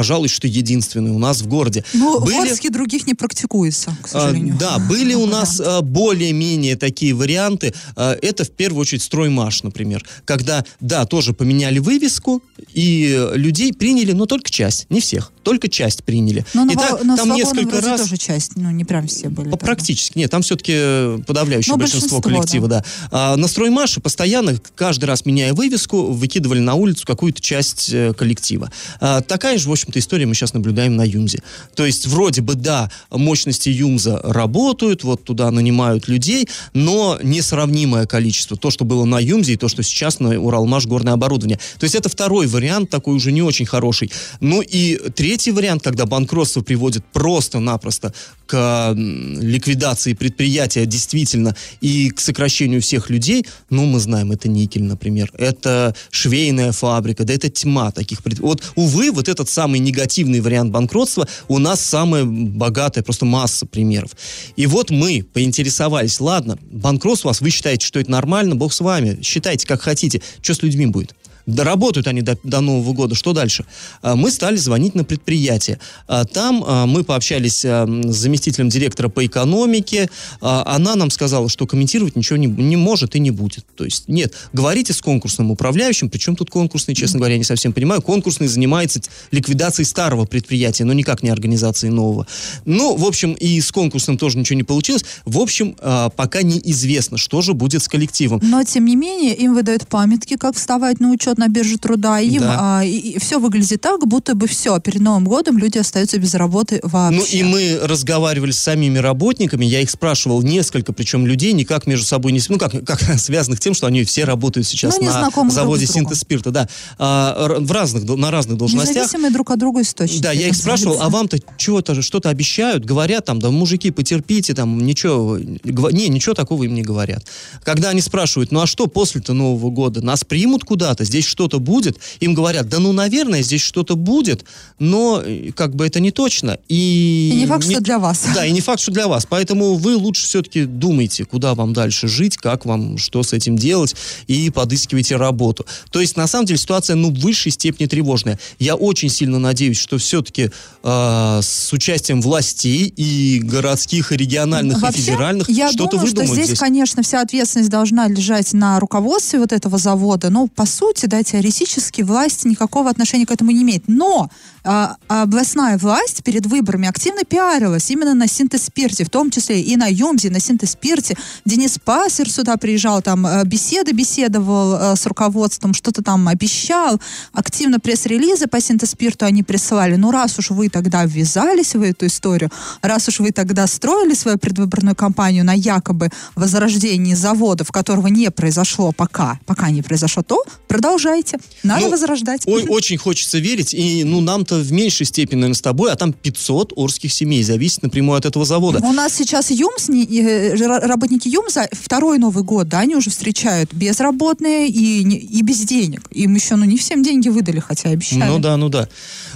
пожалуй, 0.00 0.28
что 0.28 0.46
единственный 0.46 1.10
у 1.10 1.18
нас 1.18 1.42
в 1.42 1.46
городе. 1.46 1.84
Ну, 1.92 2.20
Были- 2.20 2.34
в 2.34 2.40
Орске 2.40 2.70
других 2.70 3.06
не 3.06 3.12
практикуется, 3.12 3.94
к 4.02 4.06
а, 4.06 4.08
сожалению. 4.08 4.56
Да, 4.58 4.78
были 4.78 5.12
у 5.12 5.26
Ну, 5.26 5.32
нас 5.32 5.58
да. 5.58 5.76
а, 5.76 5.82
более-менее 5.82 6.76
такие 6.76 7.12
варианты. 7.12 7.74
А, 7.96 8.16
Это 8.22 8.44
в 8.44 8.50
первую 8.50 8.80
очередь 8.80 9.02
строймаш, 9.02 9.62
например. 9.62 10.02
Когда, 10.24 10.64
да, 10.80 11.04
тоже 11.04 11.34
поменяли 11.34 11.80
вывеску, 11.80 12.42
и 12.72 13.14
э, 13.14 13.36
людей 13.36 13.74
приняли, 13.74 14.12
но 14.12 14.24
только 14.24 14.50
часть, 14.50 14.86
не 14.88 15.00
всех, 15.02 15.32
только 15.42 15.68
часть 15.68 16.04
приняли. 16.04 16.44
Но 16.54 16.64
на, 16.64 16.72
и 16.72 16.76
во- 16.76 16.82
так, 16.82 17.04
но 17.04 17.16
там 17.16 17.34
несколько 17.34 17.80
раз... 17.80 18.02
тоже 18.02 18.16
часть, 18.16 18.56
ну, 18.56 18.70
не 18.70 18.84
прям 18.84 19.06
все 19.06 19.28
были. 19.28 19.50
Тогда. 19.50 19.66
Практически. 19.66 20.18
Нет, 20.18 20.30
там 20.30 20.42
все-таки 20.42 21.22
подавляющее 21.26 21.72
Ну, 21.72 21.78
большинство, 21.78 22.18
большинство, 22.18 22.20
коллектива, 22.20 22.68
да. 22.68 22.84
А, 23.10 23.36
на 23.36 23.48
строймаше 23.48 24.00
постоянно, 24.00 24.58
каждый 24.74 25.06
раз 25.06 25.24
меняя 25.26 25.54
вывеску, 25.54 26.12
выкидывали 26.12 26.60
на 26.60 26.74
улицу 26.74 27.06
какую-то 27.06 27.40
часть 27.40 27.90
э, 27.92 28.12
коллектива. 28.14 28.70
А, 29.00 29.20
такая 29.22 29.58
же, 29.58 29.68
в 29.68 29.72
общем-то, 29.72 29.98
история 29.98 30.26
мы 30.26 30.34
сейчас 30.34 30.54
наблюдаем 30.54 30.96
на 30.96 31.04
ЮМЗе. 31.06 31.42
То 31.74 31.86
есть, 31.86 32.06
вроде 32.06 32.42
бы, 32.42 32.54
да, 32.54 32.90
мощности 33.10 33.68
ЮМЗа 33.68 34.20
работают, 34.22 35.04
вот 35.04 35.24
туда 35.24 35.50
нанимают 35.50 36.08
людей, 36.08 36.48
но 36.74 37.18
несравнимое 37.22 38.06
количество. 38.06 38.56
То, 38.56 38.70
что 38.70 38.84
было 38.84 39.04
на 39.04 39.18
ЮМЗе, 39.20 39.54
и 39.54 39.56
то, 39.56 39.68
что 39.68 39.82
сейчас 39.82 40.20
на 40.20 40.40
Уралмаш 40.40 40.86
горное 40.86 41.14
оборудование. 41.14 41.58
То 41.78 41.84
есть, 41.84 41.94
это 41.94 42.08
второй 42.08 42.46
вариант, 42.46 42.90
такой 42.90 43.14
уже 43.14 43.32
не 43.32 43.42
очень 43.42 43.66
хороший. 43.66 44.10
Ну 44.40 44.60
и 44.62 44.96
третий 45.14 45.29
вариант, 45.52 45.82
когда 45.82 46.06
банкротство 46.06 46.62
приводит 46.62 47.04
просто-напросто 47.12 48.12
к 48.46 48.94
ликвидации 48.96 50.14
предприятия 50.14 50.84
действительно 50.84 51.54
и 51.80 52.10
к 52.10 52.20
сокращению 52.20 52.82
всех 52.82 53.08
людей, 53.10 53.46
ну, 53.70 53.86
мы 53.86 54.00
знаем, 54.00 54.32
это 54.32 54.48
никель, 54.48 54.82
например, 54.82 55.30
это 55.38 55.94
швейная 56.10 56.72
фабрика, 56.72 57.24
да 57.24 57.32
это 57.32 57.48
тьма 57.48 57.92
таких 57.92 58.22
предприятий. 58.22 58.48
Вот, 58.48 58.72
увы, 58.74 59.12
вот 59.12 59.28
этот 59.28 59.48
самый 59.48 59.78
негативный 59.78 60.40
вариант 60.40 60.72
банкротства 60.72 61.28
у 61.48 61.58
нас 61.58 61.80
самая 61.80 62.24
богатая, 62.24 63.02
просто 63.02 63.24
масса 63.24 63.66
примеров. 63.66 64.10
И 64.56 64.66
вот 64.66 64.90
мы 64.90 65.24
поинтересовались, 65.32 66.18
ладно, 66.18 66.58
банкротство 66.70 67.28
у 67.28 67.30
вас, 67.30 67.40
вы 67.40 67.50
считаете, 67.50 67.86
что 67.86 68.00
это 68.00 68.10
нормально, 68.10 68.56
бог 68.56 68.72
с 68.72 68.80
вами, 68.80 69.20
считайте 69.22 69.66
как 69.66 69.82
хотите, 69.82 70.22
что 70.42 70.54
с 70.54 70.62
людьми 70.62 70.86
будет? 70.86 71.14
Доработают 71.46 72.06
они 72.06 72.22
до, 72.22 72.38
до 72.42 72.60
Нового 72.60 72.92
года, 72.92 73.14
что 73.14 73.32
дальше? 73.32 73.64
А, 74.02 74.16
Мы 74.16 74.30
стали 74.30 74.56
звонить 74.56 74.94
на 74.94 75.04
предприятие. 75.04 75.78
А, 76.06 76.24
Там 76.24 76.64
а, 76.66 76.86
мы 76.86 77.04
пообщались 77.04 77.64
с 77.64 77.86
заместителем 77.86 78.68
директора 78.68 79.08
по 79.08 79.24
экономике. 79.24 80.08
Она 80.40 80.96
нам 80.96 81.10
сказала, 81.10 81.48
что 81.48 81.66
комментировать 81.66 82.16
ничего 82.16 82.36
не, 82.36 82.46
не 82.46 82.76
может 82.76 83.16
и 83.16 83.20
не 83.20 83.30
будет. 83.30 83.64
То 83.76 83.84
есть 83.84 84.08
нет, 84.08 84.34
говорите 84.52 84.92
с 84.92 85.00
конкурсным 85.00 85.50
управляющим, 85.50 86.10
причем 86.10 86.36
тут 86.36 86.50
конкурсный, 86.50 86.94
честно 86.94 87.18
говоря, 87.18 87.34
я 87.34 87.38
не 87.38 87.44
совсем 87.44 87.72
понимаю. 87.72 88.02
Конкурсный 88.02 88.46
занимается 88.46 89.00
ликвидацией 89.30 89.86
старого 89.86 90.24
предприятия, 90.24 90.84
но 90.84 90.92
никак 90.92 91.22
не 91.22 91.30
организацией 91.30 91.92
нового. 91.92 92.26
Ну, 92.64 92.96
в 92.96 93.04
общем, 93.04 93.32
и 93.32 93.60
с 93.60 93.70
конкурсным 93.72 94.18
тоже 94.18 94.38
ничего 94.38 94.56
не 94.56 94.64
получилось. 94.64 95.04
В 95.24 95.38
общем, 95.38 95.76
пока 96.16 96.42
неизвестно, 96.42 97.18
что 97.18 97.42
же 97.42 97.54
будет 97.54 97.82
с 97.82 97.88
коллективом. 97.88 98.40
Но, 98.42 98.62
тем 98.64 98.84
не 98.84 98.96
менее, 98.96 99.34
им 99.34 99.54
выдают 99.54 99.86
памятки, 99.86 100.36
как 100.36 100.56
вставать 100.56 101.00
на 101.00 101.10
учет 101.10 101.29
на 101.38 101.48
бирже 101.48 101.78
труда. 101.78 102.20
Им 102.20 102.42
Да. 102.42 102.82
все 103.18 103.38
выглядит 103.38 103.80
так, 103.80 104.06
будто 104.06 104.34
бы 104.34 104.46
все. 104.46 104.78
Перед 104.80 105.00
Новым 105.00 105.24
годом 105.24 105.58
люди 105.58 105.78
остаются 105.78 106.18
без 106.18 106.34
работы 106.34 106.80
вообще. 106.82 107.18
Ну 107.18 107.24
и 107.24 107.42
мы 107.42 107.78
разговаривали 107.82 108.50
с 108.50 108.58
самими 108.58 108.98
работниками, 108.98 109.64
я 109.64 109.80
их 109.80 109.90
спрашивал 109.90 110.42
несколько, 110.42 110.92
причем 110.92 111.26
людей 111.26 111.52
никак 111.52 111.86
между 111.86 112.06
собой 112.06 112.32
не... 112.32 112.40
Ну 112.48 112.58
как, 112.58 112.72
как 112.84 113.00
связанных 113.18 113.60
тем, 113.60 113.74
что 113.74 113.86
они 113.86 114.04
все 114.04 114.24
работают 114.24 114.66
сейчас 114.66 114.98
Ну, 114.98 115.04
на 115.04 115.30
друг 115.30 115.50
заводе 115.52 115.86
с 115.86 115.90
другом. 115.90 116.04
синтез 116.10 116.20
спирта, 116.20 116.50
да. 116.50 116.68
А, 116.98 117.56
в 117.58 117.70
разных, 117.72 118.04
на 118.04 118.30
разных 118.30 118.58
должностях. 118.58 118.94
Независимые 118.96 119.30
друг 119.32 119.50
от 119.50 119.58
друга 119.58 119.82
источники. 119.82 120.22
Да, 120.22 120.32
я 120.32 120.48
их 120.48 120.56
спрашивал, 120.56 121.00
а 121.00 121.08
вам-то 121.08 121.38
чего-то, 121.56 122.00
что-то 122.02 122.28
обещают, 122.28 122.84
говорят 122.84 123.24
там, 123.26 123.38
да, 123.40 123.50
мужики, 123.50 123.90
потерпите, 123.90 124.54
там, 124.54 124.78
ничего, 124.84 125.38
не, 125.38 126.08
ничего 126.08 126.34
такого 126.34 126.64
им 126.64 126.74
не 126.74 126.82
говорят. 126.82 127.24
Когда 127.64 127.90
они 127.90 128.00
спрашивают, 128.00 128.52
ну 128.52 128.60
а 128.60 128.66
что 128.66 128.86
после-то 128.86 129.32
Нового 129.32 129.70
года, 129.70 130.02
нас 130.02 130.24
примут 130.24 130.64
куда-то, 130.64 131.04
здесь 131.20 131.30
что-то 131.30 131.60
будет, 131.60 131.98
им 132.20 132.34
говорят, 132.34 132.68
да 132.68 132.78
ну, 132.78 132.92
наверное, 132.92 133.42
здесь 133.42 133.60
что-то 133.60 133.94
будет, 133.96 134.44
но 134.78 135.22
э, 135.24 135.52
как 135.54 135.74
бы 135.74 135.86
это 135.86 136.00
не 136.00 136.10
точно. 136.10 136.58
И, 136.68 137.30
И 137.34 137.36
не 137.36 137.46
факт, 137.46 137.64
что 137.64 137.80
для 137.80 137.98
вас. 137.98 138.26
Да, 138.34 138.46
и 138.46 138.52
не 138.52 138.60
факт, 138.60 138.80
что 138.80 138.92
для 138.92 139.06
вас. 139.06 139.26
Поэтому 139.28 139.74
вы 139.74 139.96
лучше 139.96 140.24
все-таки 140.24 140.64
думайте, 140.64 141.24
куда 141.24 141.54
вам 141.54 141.72
дальше 141.72 142.08
жить, 142.08 142.36
как 142.36 142.64
вам, 142.64 142.96
что 142.98 143.22
с 143.22 143.32
этим 143.32 143.56
делать, 143.56 143.94
и 144.26 144.50
подыскивайте 144.50 145.16
работу. 145.16 145.66
То 145.90 146.00
есть, 146.00 146.16
на 146.16 146.26
самом 146.26 146.46
деле, 146.46 146.58
ситуация, 146.58 146.96
ну, 146.96 147.10
в 147.10 147.18
высшей 147.18 147.52
степени 147.52 147.86
тревожная. 147.86 148.38
Я 148.58 148.76
очень 148.76 149.10
сильно 149.10 149.38
надеюсь, 149.38 149.78
что 149.78 149.98
все-таки 149.98 150.50
с 150.82 151.72
участием 151.72 152.20
властей 152.22 152.92
и 152.96 153.40
городских, 153.40 154.12
и 154.12 154.16
региональных, 154.16 154.78
и 154.78 154.80
Вообще, 154.80 155.02
федеральных 155.02 155.48
я 155.50 155.70
что-то 155.70 155.92
думаю, 155.92 156.06
что 156.06 156.24
здесь, 156.24 156.46
здесь. 156.46 156.58
конечно, 156.58 157.02
вся 157.02 157.20
ответственность 157.20 157.70
должна 157.70 158.08
лежать 158.08 158.52
на 158.52 158.80
руководстве 158.80 159.38
вот 159.38 159.52
этого 159.52 159.78
завода. 159.78 160.30
Но, 160.30 160.46
по 160.46 160.66
сути, 160.66 161.06
да, 161.10 161.22
теоретически 161.22 162.00
власть 162.00 162.46
никакого 162.46 162.88
отношения 162.88 163.26
к 163.26 163.30
этому 163.30 163.50
не 163.50 163.62
имеет. 163.62 163.84
Но 163.86 164.30
а, 164.64 164.96
областная 165.08 165.78
власть 165.78 166.22
перед 166.22 166.46
выборами 166.46 166.88
активно 166.88 167.24
пиарилась 167.24 167.90
именно 167.90 168.14
на 168.14 168.26
синтез-спирте, 168.28 169.04
в 169.04 169.10
том 169.10 169.30
числе 169.30 169.60
и 169.60 169.76
на 169.76 169.86
Юмзе, 169.86 170.30
на 170.30 170.40
синтез-спирте. 170.40 171.16
Денис 171.44 171.78
Пассер 171.82 172.30
сюда 172.30 172.56
приезжал, 172.56 173.02
там 173.02 173.26
э, 173.26 173.44
беседы 173.44 173.92
беседовал 173.92 174.74
э, 174.74 174.96
с 174.96 175.06
руководством, 175.06 175.74
что-то 175.74 176.02
там 176.02 176.28
обещал. 176.28 177.00
Активно 177.32 177.80
пресс-релизы 177.80 178.46
по 178.46 178.60
синтез-спирту 178.60 179.24
они 179.24 179.42
присылали. 179.42 179.96
Ну, 179.96 180.10
раз 180.10 180.38
уж 180.38 180.50
вы 180.50 180.68
тогда 180.68 181.04
ввязались 181.04 181.74
в 181.74 181.82
эту 181.82 182.06
историю, 182.06 182.50
раз 182.82 183.08
уж 183.08 183.20
вы 183.20 183.30
тогда 183.32 183.66
строили 183.66 184.14
свою 184.14 184.38
предвыборную 184.38 184.94
кампанию 184.94 185.44
на 185.44 185.54
якобы 185.54 186.10
возрождении 186.34 187.14
заводов, 187.14 187.70
которого 187.70 188.08
не 188.08 188.30
произошло 188.30 188.92
пока, 188.92 189.38
пока 189.46 189.70
не 189.70 189.82
произошло, 189.82 190.22
то 190.22 190.44
продолжайте. 190.68 191.38
Надо 191.62 191.86
Ну, 191.86 191.90
возрождать. 191.90 192.42
Ой, 192.46 192.66
очень 192.68 192.98
хочется 192.98 193.38
верить, 193.38 193.74
и 193.74 194.04
ну 194.04 194.20
нам-то 194.50 194.68
в 194.68 194.72
меньшей 194.72 195.06
степени, 195.06 195.40
наверное, 195.40 195.54
с 195.56 195.60
тобой, 195.60 195.92
а 195.92 195.96
там 195.96 196.12
500 196.12 196.72
орских 196.76 197.12
семей 197.12 197.42
зависит 197.42 197.82
напрямую 197.82 198.18
от 198.18 198.26
этого 198.26 198.44
завода. 198.44 198.80
У 198.84 198.92
нас 198.92 199.14
сейчас 199.14 199.50
ЮМС, 199.50 199.88
э, 199.88 200.54
ра- 200.54 200.86
работники 200.86 201.28
ЮМСа, 201.28 201.68
второй 201.72 202.18
Новый 202.18 202.42
год, 202.44 202.68
да, 202.68 202.80
они 202.80 202.96
уже 202.96 203.10
встречают 203.10 203.72
безработные 203.72 204.68
и, 204.68 205.02
и 205.02 205.42
без 205.42 205.60
денег. 205.60 206.02
Им 206.10 206.34
еще, 206.34 206.56
ну, 206.56 206.64
не 206.64 206.76
всем 206.76 207.02
деньги 207.02 207.28
выдали, 207.28 207.60
хотя 207.60 207.90
обещали. 207.90 208.28
Ну 208.28 208.38
да, 208.38 208.56
ну 208.56 208.68
да. 208.68 208.88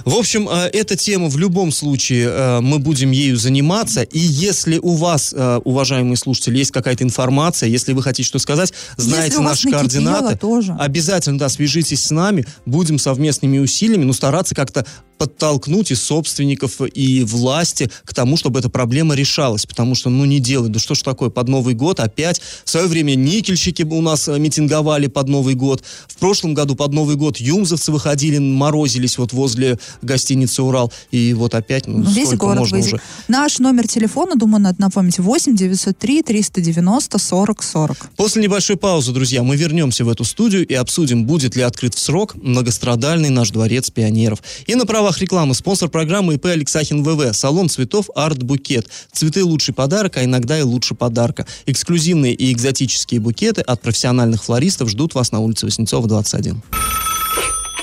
В 0.05 0.13
общем, 0.13 0.47
э, 0.47 0.69
эта 0.71 0.95
тема 0.95 1.29
в 1.29 1.37
любом 1.37 1.71
случае 1.71 2.29
э, 2.29 2.59
мы 2.61 2.77
будем 2.77 3.09
ею 3.09 3.37
заниматься. 3.37 4.03
И 4.03 4.19
если 4.19 4.77
у 4.77 4.93
вас, 4.93 5.33
э, 5.35 5.59
уважаемые 5.63 6.15
слушатели, 6.15 6.59
есть 6.59 6.69
какая-то 6.69 7.03
информация, 7.03 7.67
если 7.67 7.91
вы 7.91 8.03
хотите 8.03 8.27
что 8.27 8.37
сказать, 8.37 8.71
знаете 8.97 9.39
наши 9.39 9.69
координаты, 9.69 10.37
тоже. 10.37 10.77
обязательно 10.79 11.39
да, 11.39 11.49
свяжитесь 11.49 12.05
с 12.05 12.11
нами, 12.11 12.45
будем 12.67 12.99
совместными 12.99 13.57
усилиями, 13.57 14.03
ну, 14.03 14.13
стараться 14.13 14.53
как-то 14.53 14.85
подтолкнуть 15.17 15.91
и 15.91 15.95
собственников, 15.95 16.81
и 16.81 17.23
власти 17.23 17.89
к 18.03 18.13
тому, 18.13 18.37
чтобы 18.37 18.59
эта 18.59 18.69
проблема 18.69 19.15
решалась. 19.15 19.65
Потому 19.65 19.95
что, 19.95 20.09
ну, 20.09 20.25
не 20.25 20.39
делать. 20.39 20.71
Да 20.71 20.79
что 20.79 20.95
ж 20.95 21.01
такое, 21.01 21.29
под 21.29 21.47
Новый 21.47 21.73
год 21.73 21.99
опять. 21.99 22.41
В 22.63 22.69
свое 22.69 22.87
время 22.87 23.15
никельщики 23.15 23.83
у 23.83 24.01
нас 24.01 24.27
митинговали 24.27 25.07
под 25.07 25.27
Новый 25.27 25.55
год. 25.55 25.83
В 26.07 26.17
прошлом 26.17 26.53
году 26.53 26.75
под 26.75 26.93
Новый 26.93 27.15
год 27.15 27.37
юмзовцы 27.37 27.91
выходили, 27.91 28.37
морозились 28.37 29.17
вот 29.17 29.33
возле 29.33 29.79
гостиницы 30.01 30.63
«Урал». 30.63 30.91
И 31.11 31.33
вот 31.33 31.55
опять, 31.55 31.87
ну, 31.87 32.01
Весь 32.03 32.27
сколько 32.27 32.45
город 32.45 32.59
можно 32.59 32.77
выйдет. 32.77 32.93
уже. 32.93 33.01
Наш 33.27 33.59
номер 33.59 33.87
телефона, 33.87 34.35
думаю, 34.35 34.61
надо 34.61 34.81
напомнить, 34.81 35.19
8 35.19 35.55
903 35.55 36.23
390 36.23 37.17
40 37.17 37.63
40. 37.63 38.09
После 38.15 38.43
небольшой 38.43 38.77
паузы, 38.77 39.11
друзья, 39.11 39.43
мы 39.43 39.55
вернемся 39.55 40.03
в 40.05 40.09
эту 40.09 40.23
студию 40.23 40.65
и 40.65 40.73
обсудим, 40.73 41.25
будет 41.25 41.55
ли 41.55 41.61
открыт 41.61 41.95
в 41.95 41.99
срок 41.99 42.35
многострадальный 42.35 43.29
наш 43.29 43.51
дворец 43.51 43.89
пионеров. 43.89 44.39
И 44.65 44.75
на 44.75 44.85
правах 45.05 45.21
рекламы 45.21 45.53
спонсор 45.53 45.87
программы 45.87 46.33
ИП 46.33 46.47
Алексахин 46.47 47.03
ВВ. 47.03 47.31
Салон 47.35 47.69
цветов 47.69 48.09
Арт 48.15 48.41
Букет. 48.41 48.87
Цветы 49.11 49.43
лучший 49.43 49.71
подарок, 49.71 50.17
а 50.17 50.23
иногда 50.23 50.57
и 50.57 50.63
лучше 50.63 50.95
подарка. 50.95 51.45
Эксклюзивные 51.67 52.33
и 52.33 52.51
экзотические 52.51 53.19
букеты 53.19 53.61
от 53.61 53.83
профессиональных 53.83 54.43
флористов 54.43 54.89
ждут 54.89 55.13
вас 55.13 55.31
на 55.31 55.41
улице 55.41 55.67
Васнецова, 55.67 56.07
21. 56.07 56.59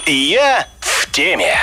Я 0.09 0.67
в 0.81 1.13
теме. 1.13 1.55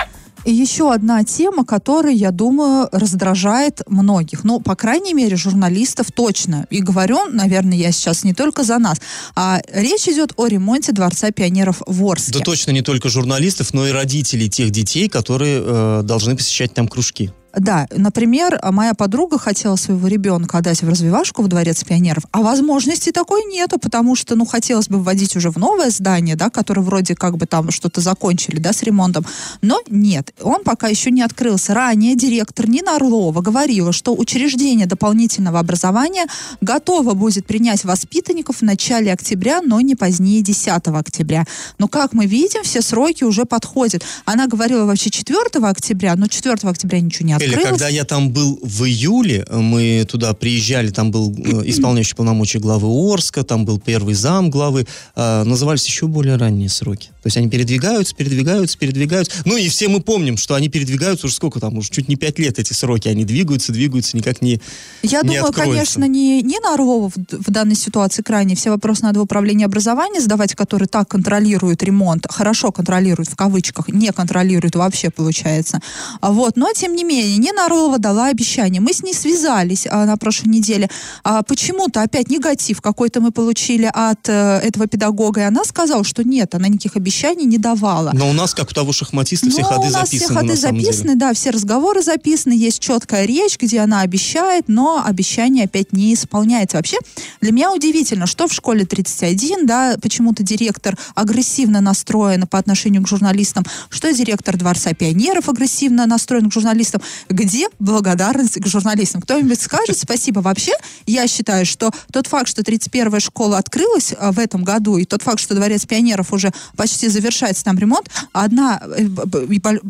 И 0.46 0.54
еще 0.54 0.94
одна 0.94 1.24
тема, 1.24 1.66
которая, 1.66 2.14
я 2.14 2.32
думаю, 2.32 2.90
раздражает 2.92 3.82
многих. 3.88 4.44
Ну, 4.44 4.60
по 4.60 4.76
крайней 4.76 5.14
мере, 5.14 5.36
журналистов 5.36 6.12
точно. 6.12 6.66
И 6.70 6.82
говорю, 6.82 7.28
наверное, 7.30 7.78
я 7.78 7.92
сейчас 7.92 8.24
не 8.24 8.34
только 8.34 8.64
за 8.64 8.78
нас. 8.78 9.00
А 9.36 9.62
речь 9.74 10.08
идет 10.08 10.34
о 10.38 10.48
ремонте 10.48 10.92
Дворца 10.92 11.32
пионеров 11.32 11.82
в 11.86 12.06
Орске. 12.06 12.40
Да 12.40 12.40
точно 12.40 12.72
не 12.72 12.82
только 12.82 13.10
журналистов, 13.10 13.74
но 13.74 13.88
и 13.88 13.92
родителей 13.92 14.50
тех 14.50 14.72
детей, 14.72 15.10
которые 15.10 15.62
э, 15.64 16.02
должны 16.04 16.36
посещать 16.36 16.74
там 16.74 16.88
кружки. 16.88 17.32
Да, 17.58 17.88
например, 17.96 18.60
моя 18.72 18.94
подруга 18.94 19.40
хотела 19.40 19.76
своего 19.76 20.08
ребенка 20.08 20.60
отдать 20.60 20.82
в 20.82 20.90
развивашку 20.90 21.42
в 21.42 21.48
Дворец 21.48 21.84
пионеров, 21.84 22.24
а 22.32 22.42
возможности 22.42 23.12
такой 23.12 23.44
нету, 23.46 23.80
потому 23.80 24.16
что, 24.16 24.36
ну, 24.36 24.46
хотелось 24.46 24.88
бы 24.88 25.02
вводить 25.02 25.36
уже 25.36 25.50
в 25.50 25.58
новое 25.58 25.90
здание, 25.90 26.36
да, 26.36 26.50
которое 26.50 26.82
вроде 26.82 27.16
как 27.16 27.38
бы 27.38 27.46
там 27.46 27.72
что-то 27.72 28.02
закончили, 28.02 28.60
да, 28.60 28.72
с 28.72 28.84
ремонтом, 28.84 29.26
но 29.62 29.82
нет, 29.90 30.34
он 30.42 30.64
пока 30.64 30.88
еще 30.88 31.12
не 31.12 31.22
открылся. 31.22 31.74
Ранее 31.74 32.16
директор 32.16 32.70
Нина 32.70 32.96
Орлова 32.96 33.42
говорила, 33.42 33.92
что 33.92 34.16
учреждение 34.16 34.86
дополнительного 34.86 35.60
образования 35.60 36.26
готово 36.62 37.14
будет 37.14 37.46
принять 37.48 37.84
воспитанников 37.84 38.58
в 38.58 38.62
начале 38.62 39.12
октября, 39.12 39.62
но 39.62 39.82
не 39.82 39.96
позднее 39.96 40.42
10 40.42 40.88
октября. 40.88 41.46
Но, 41.78 41.88
как 41.88 42.14
мы 42.14 42.26
видим, 42.26 42.64
все 42.64 42.82
сроки 42.82 43.24
уже 43.24 43.46
подходят. 43.46 44.04
Она 44.26 44.48
говорила 44.48 44.86
вообще 44.86 45.10
4 45.10 45.40
октября, 45.64 46.16
но 46.16 46.28
4 46.28 46.58
октября 46.64 47.02
ничего 47.02 47.28
не 47.28 47.34
Или 47.46 47.56
открылось. 47.56 47.70
когда 47.70 47.88
я 47.88 48.06
там 48.06 48.32
был 48.32 48.60
в 48.62 48.84
июле, 48.86 49.46
мы 49.50 50.06
туда 50.10 50.34
приезжали, 50.34 50.90
там 50.90 51.12
был 51.12 51.34
э, 51.38 51.62
исполняющий 51.66 52.16
полномочия 52.16 52.60
главы 52.60 52.88
Орска, 52.88 53.44
там 53.44 53.66
был 53.66 53.80
первый 53.80 54.14
зам 54.14 54.50
главы, 54.50 54.86
э, 55.16 55.44
назывались 55.44 55.86
еще 55.86 56.08
более 56.08 56.36
ранние 56.36 56.70
сроки. 56.70 57.10
То 57.22 57.28
есть 57.28 57.36
они 57.38 57.50
передвигаются, 57.50 58.16
передвигаются, 58.16 58.78
передвигаются. 58.78 59.42
Ну 59.46 59.58
и 59.58 59.68
все 59.68 59.90
мы 59.90 60.00
помним, 60.00 60.38
что 60.38 60.56
они 60.56 60.70
передвигаются 60.70 61.28
уже 61.28 61.36
сколько 61.36 61.60
там, 61.60 61.78
уже 61.78 61.90
чуть 61.90 62.08
не 62.08 62.16
пять 62.16 62.40
лет 62.40 62.60
эти 62.60 62.72
сроки, 62.72 63.10
они 63.10 63.26
двигаются, 63.26 63.74
двигаются, 63.74 64.16
никак 64.16 64.42
не 64.42 64.62
Я 65.04 65.22
не 65.22 65.28
думаю, 65.28 65.46
откроется. 65.46 65.74
конечно, 65.74 66.04
не, 66.06 66.42
не 66.42 66.60
на 66.60 66.76
Орлова 66.76 67.10
в, 67.10 67.16
в 67.16 67.52
данной 67.52 67.76
ситуации 67.76 68.22
крайне. 68.22 68.56
Все 68.56 68.70
вопросы 68.70 69.04
надо 69.04 69.20
в 69.20 69.24
управлении 69.24 69.66
образования 69.66 70.22
задавать, 70.22 70.56
который 70.56 70.88
так 70.88 71.10
контролирует 71.10 71.84
ремонт, 71.84 72.26
хорошо 72.30 72.72
контролирует 72.72 73.30
в 73.30 73.36
кавычках, 73.36 73.90
не 73.90 74.12
контролирует 74.14 74.76
вообще, 74.76 75.10
получается. 75.10 75.82
А 76.22 76.32
Вот. 76.32 76.56
Но, 76.56 76.72
тем 76.74 76.96
не 76.96 77.04
менее, 77.04 77.38
Нина 77.38 77.66
Орлова 77.66 78.00
дала 78.00 78.28
обещание. 78.28 78.80
Мы 78.80 78.94
с 78.94 79.04
ней 79.04 79.14
связались 79.14 79.86
а, 79.90 80.06
на 80.06 80.16
прошлой 80.16 80.50
неделе. 80.50 80.90
А, 81.24 81.44
почему-то 81.44 82.02
опять 82.02 82.30
негатив 82.30 82.82
какой-то 82.82 83.20
мы 83.20 83.32
получили 83.32 83.90
от 83.94 84.30
э, 84.30 84.60
этого 84.64 84.88
педагога, 84.88 85.42
и 85.42 85.44
она 85.44 85.64
сказала, 85.66 86.04
что 86.04 86.24
нет, 86.24 86.56
она 86.56 86.68
никаких 86.68 86.96
обещаний 86.96 87.09
не 87.46 87.58
давала. 87.58 88.12
Но 88.14 88.30
у 88.30 88.34
нас, 88.34 88.54
как 88.54 88.70
у 88.72 88.74
того 88.74 88.92
шахматиста, 88.94 89.50
все 89.50 89.62
Ну, 89.62 89.68
ходы 89.68 89.88
у 89.88 89.92
нас 89.92 90.10
записаны 90.10 90.20
все 90.20 90.34
ходы 90.34 90.56
записаны, 90.56 91.08
деле. 91.10 91.20
да, 91.20 91.34
все 91.34 91.50
разговоры 91.50 92.02
записаны, 92.02 92.54
есть 92.54 92.80
четкая 92.80 93.26
речь, 93.26 93.58
где 93.60 93.80
она 93.80 94.02
обещает, 94.02 94.66
но 94.68 95.04
обещание 95.06 95.66
опять 95.66 95.94
не 95.94 96.14
исполняется. 96.14 96.78
Вообще, 96.78 96.98
для 97.42 97.52
меня 97.52 97.72
удивительно, 97.72 98.28
что 98.28 98.48
в 98.48 98.54
школе 98.54 98.86
31, 98.86 99.66
да, 99.66 99.96
почему-то 100.02 100.44
директор 100.44 100.98
агрессивно 101.16 101.82
настроен 101.82 102.48
по 102.48 102.58
отношению 102.58 103.04
к 103.04 103.08
журналистам, 103.08 103.66
что 103.90 104.12
директор 104.12 104.58
Дворца 104.58 104.94
пионеров 104.94 105.48
агрессивно 105.48 106.06
настроен 106.06 106.50
к 106.50 106.54
журналистам. 106.54 107.02
Где 107.30 107.68
благодарность 107.80 108.60
к 108.60 108.68
журналистам? 108.68 109.22
Кто-нибудь 109.22 109.60
скажет 109.62 109.98
спасибо? 109.98 110.40
Вообще, 110.40 110.74
я 111.06 111.28
считаю, 111.28 111.66
что 111.66 111.92
тот 112.12 112.28
факт, 112.28 112.50
что 112.50 112.62
31-я 112.62 113.20
школа 113.20 113.58
открылась 113.58 114.14
а, 114.18 114.32
в 114.32 114.40
этом 114.40 114.64
году, 114.64 114.98
и 114.98 115.06
тот 115.06 115.22
факт, 115.22 115.40
что 115.40 115.56
Дворец 115.56 115.86
пионеров 115.86 116.34
уже 116.34 116.52
почти 116.76 117.08
завершается 117.08 117.64
там 117.64 117.78
ремонт, 117.78 118.10
одна 118.34 118.82
э, 118.84 119.08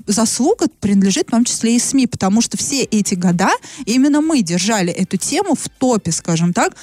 заслуга 0.07 0.67
принадлежит 0.79 1.27
в 1.27 1.31
том 1.31 1.45
числе 1.45 1.75
и 1.75 1.79
СМИ, 1.79 2.07
потому 2.07 2.41
что 2.41 2.57
все 2.57 2.83
эти 2.83 3.15
года 3.15 3.49
именно 3.85 4.21
мы 4.21 4.41
держали 4.41 4.91
эту 4.91 5.17
тему 5.17 5.55
в 5.55 5.69
топе, 5.69 6.11
скажем 6.11 6.53
так, 6.53 6.73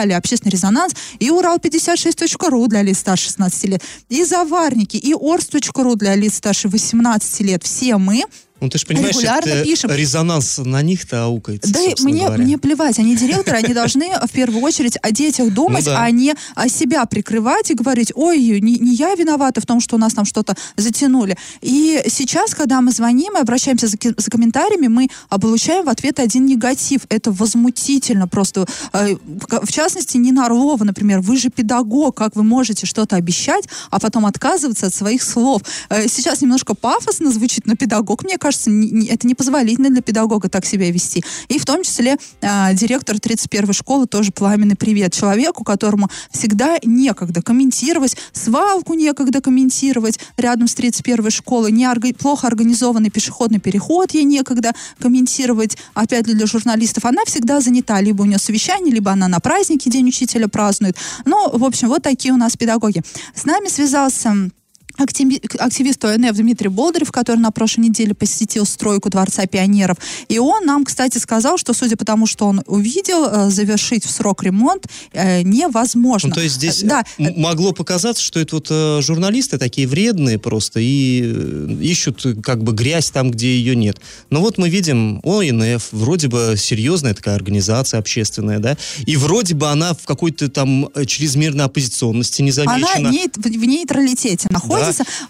создавали 0.00 0.12
общественный 0.12 0.52
резонанс, 0.52 0.94
и 1.18 1.28
Урал56.ру 1.28 2.66
для 2.68 2.82
лиц 2.82 2.98
старше 2.98 3.26
16 3.26 3.64
лет, 3.64 3.82
и 4.08 4.24
Заварники, 4.24 4.96
и 4.96 5.14
Орс.ру 5.14 5.94
для 5.96 6.14
лиц 6.16 6.36
старше 6.36 6.68
18 6.68 7.40
лет. 7.40 7.62
Все 7.62 7.96
мы 7.98 8.24
Ну, 8.60 8.68
ты 8.68 8.78
же 8.78 8.86
понимаешь, 8.86 9.14
Регулярно 9.16 9.48
это 9.50 9.64
пишем. 9.64 9.90
резонанс 9.90 10.58
на 10.58 10.82
них-то 10.82 11.24
аукается, 11.24 11.72
Да 11.72 11.80
мне, 12.02 12.24
говоря. 12.26 12.42
мне 12.44 12.58
плевать, 12.58 12.98
они 12.98 13.16
директоры, 13.16 13.58
они 13.58 13.74
должны 13.74 14.10
в 14.26 14.30
первую 14.30 14.62
очередь 14.62 14.96
о 15.02 15.10
детях 15.10 15.52
думать, 15.52 15.86
Ну 15.86 15.92
да. 15.92 16.02
а 16.02 16.10
не 16.10 16.34
о 16.54 16.68
себя 16.68 17.04
прикрывать 17.06 17.70
и 17.70 17.74
говорить, 17.74 18.12
ой, 18.14 18.38
не, 18.60 18.76
не 18.78 18.94
я 18.94 19.14
виновата 19.14 19.60
в 19.60 19.66
том, 19.66 19.80
что 19.80 19.96
у 19.96 19.98
нас 19.98 20.12
там 20.14 20.24
что-то 20.24 20.54
затянули. 20.76 21.36
И 21.60 22.02
сейчас, 22.08 22.54
когда 22.54 22.80
мы 22.80 22.92
звоним 22.92 23.36
и 23.36 23.40
обращаемся 23.40 23.86
за, 23.86 23.96
за 24.16 24.30
комментариями, 24.30 24.88
мы 24.88 25.08
получаем 25.40 25.84
в 25.84 25.88
ответ 25.88 26.18
один 26.20 26.46
негатив. 26.46 27.02
Это 27.08 27.32
возмутительно 27.32 28.28
просто. 28.28 28.66
Э, 28.92 29.14
В 29.16 29.70
в 29.70 29.72
частности, 29.72 30.16
Нина 30.16 30.46
Орлова, 30.46 30.84
например, 30.84 31.20
вы 31.20 31.36
же 31.36 31.48
педагог, 31.50 32.16
как 32.16 32.36
вы 32.36 32.42
можете 32.42 32.86
что-то 32.86 33.16
обещать, 33.16 33.64
а 33.90 33.98
потом 34.00 34.26
отказываться 34.26 34.86
от 34.86 34.94
своих 34.94 35.22
слов. 35.22 35.62
Э, 35.88 36.08
Сейчас 36.08 36.40
немножко 36.42 36.74
пафосно 36.74 37.30
звучит, 37.30 37.66
но 37.66 37.74
педагог, 37.76 38.22
мне 38.24 38.36
кажется, 38.36 38.49
не- 38.66 38.90
не- 38.90 39.06
это 39.08 39.26
непозволительно 39.26 39.90
для 39.90 40.02
педагога 40.02 40.48
так 40.48 40.64
себя 40.66 40.90
вести. 40.90 41.22
И 41.48 41.58
в 41.58 41.64
том 41.64 41.82
числе 41.82 42.16
а, 42.42 42.72
директор 42.72 43.16
31-й 43.16 43.72
школы 43.72 44.06
тоже 44.06 44.32
пламенный 44.32 44.76
привет 44.76 45.12
человеку, 45.12 45.64
которому 45.64 46.08
всегда 46.30 46.78
некогда 46.84 47.42
комментировать, 47.42 48.16
свалку 48.32 48.94
некогда 48.94 49.40
комментировать 49.40 50.18
рядом 50.36 50.68
с 50.68 50.74
31-й 50.76 51.30
школой, 51.30 51.72
не 51.72 51.84
орга- 51.84 52.14
плохо 52.14 52.46
организованный 52.46 53.10
пешеходный 53.10 53.60
переход 53.60 54.12
ей 54.12 54.24
некогда 54.24 54.72
комментировать, 54.98 55.76
опять 55.94 56.24
для 56.24 56.46
журналистов. 56.46 57.04
Она 57.04 57.24
всегда 57.26 57.60
занята, 57.60 58.00
либо 58.00 58.22
у 58.22 58.24
нее 58.24 58.38
совещание, 58.38 58.92
либо 58.92 59.10
она 59.12 59.28
на 59.28 59.40
празднике 59.40 59.90
День 59.90 60.08
учителя 60.08 60.48
празднует. 60.48 60.96
Ну, 61.24 61.50
в 61.56 61.64
общем, 61.64 61.88
вот 61.88 62.02
такие 62.02 62.32
у 62.32 62.36
нас 62.36 62.56
педагоги. 62.56 63.02
С 63.34 63.44
нами 63.44 63.68
связался 63.68 64.50
активист 64.96 66.04
ОНФ 66.04 66.36
Дмитрий 66.36 66.68
Болдырев, 66.68 67.12
который 67.12 67.38
на 67.38 67.50
прошлой 67.50 67.82
неделе 67.82 68.14
посетил 68.14 68.66
стройку 68.66 69.10
Дворца 69.10 69.46
пионеров. 69.46 69.96
И 70.28 70.38
он 70.38 70.64
нам, 70.66 70.84
кстати, 70.84 71.18
сказал, 71.18 71.58
что, 71.58 71.72
судя 71.72 71.96
по 71.96 72.04
тому, 72.04 72.26
что 72.26 72.46
он 72.46 72.62
увидел, 72.66 73.24
э, 73.26 73.50
завершить 73.50 74.04
в 74.04 74.10
срок 74.10 74.42
ремонт 74.42 74.86
э, 75.12 75.42
невозможно. 75.42 76.30
Ну, 76.30 76.34
то 76.34 76.40
есть 76.40 76.56
здесь 76.56 76.80
Э, 76.82 76.86
Да, 76.86 77.04
могло 77.36 77.72
показаться, 77.72 78.22
что 78.22 78.40
это 78.40 78.56
вот 78.56 79.02
журналисты 79.04 79.58
такие 79.58 79.86
вредные 79.86 80.38
просто 80.38 80.80
и 80.80 81.76
ищут 81.80 82.24
как 82.42 82.62
бы 82.62 82.72
грязь 82.72 83.10
там, 83.10 83.30
где 83.30 83.56
ее 83.56 83.76
нет. 83.76 84.00
Но 84.30 84.40
вот 84.40 84.58
мы 84.58 84.68
видим 84.68 85.20
ОНФ, 85.24 85.88
вроде 85.92 86.28
бы 86.28 86.54
серьезная 86.56 87.14
такая 87.14 87.34
организация 87.34 87.98
общественная, 87.98 88.58
да, 88.58 88.76
и 89.06 89.16
вроде 89.16 89.54
бы 89.54 89.68
она 89.68 89.94
в 89.94 90.04
какой-то 90.04 90.48
там 90.48 90.88
чрезмерной 91.06 91.64
оппозиционности 91.64 92.42
не 92.42 92.50
замечена. 92.52 93.08
Она 93.08 93.10
в 93.10 93.64
нейтралитете 93.64 94.48
находится. 94.50 94.79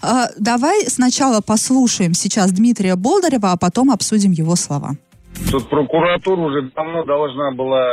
Э, 0.03 0.27
давай 0.39 0.81
сначала 0.87 1.41
послушаем 1.41 2.13
сейчас 2.13 2.51
Дмитрия 2.51 2.95
Болдырева, 2.95 3.51
а 3.51 3.57
потом 3.57 3.91
обсудим 3.91 4.31
его 4.31 4.55
слова. 4.55 4.91
Тут 5.49 5.69
прокуратура 5.69 6.41
уже 6.41 6.61
давно 6.75 7.03
должна 7.03 7.51
была 7.51 7.87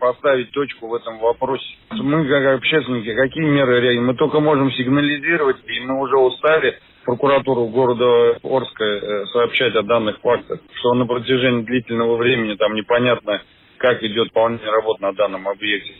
поставить 0.00 0.50
точку 0.52 0.88
в 0.88 0.94
этом 0.94 1.18
вопросе. 1.18 1.64
Мы, 1.90 2.26
как 2.28 2.56
общественники, 2.56 3.14
какие 3.14 3.44
меры 3.44 3.80
реагируем? 3.80 4.06
Мы 4.06 4.14
только 4.14 4.40
можем 4.40 4.70
сигнализировать, 4.72 5.56
и 5.66 5.80
мы 5.80 6.00
уже 6.00 6.16
устали 6.16 6.78
прокуратуру 7.04 7.66
города 7.68 8.38
Орска 8.42 8.84
э, 8.84 9.26
сообщать 9.32 9.74
о 9.74 9.82
данных 9.82 10.20
фактах, 10.20 10.60
что 10.74 10.94
на 10.94 11.06
протяжении 11.06 11.64
длительного 11.64 12.16
времени 12.16 12.54
там 12.54 12.74
непонятно, 12.74 13.40
как 13.78 14.02
идет 14.02 14.28
выполнение 14.28 14.70
работ 14.70 15.00
на 15.00 15.12
данном 15.12 15.48
объекте. 15.48 15.94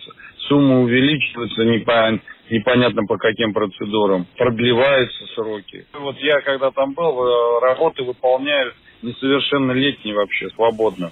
Суммы 0.49 0.83
увеличиваются 0.83 1.65
непонятно 1.65 2.21
непонятно 2.51 3.05
по 3.07 3.17
каким 3.17 3.53
процедурам, 3.53 4.27
продлеваются 4.37 5.27
сроки. 5.35 5.87
Вот 5.93 6.17
я 6.19 6.41
когда 6.41 6.71
там 6.71 6.93
был, 6.95 7.23
э, 7.23 7.61
работы 7.61 8.03
выполняют 8.03 8.75
несовершеннолетние 9.03 10.15
вообще, 10.15 10.49
свободно. 10.51 11.11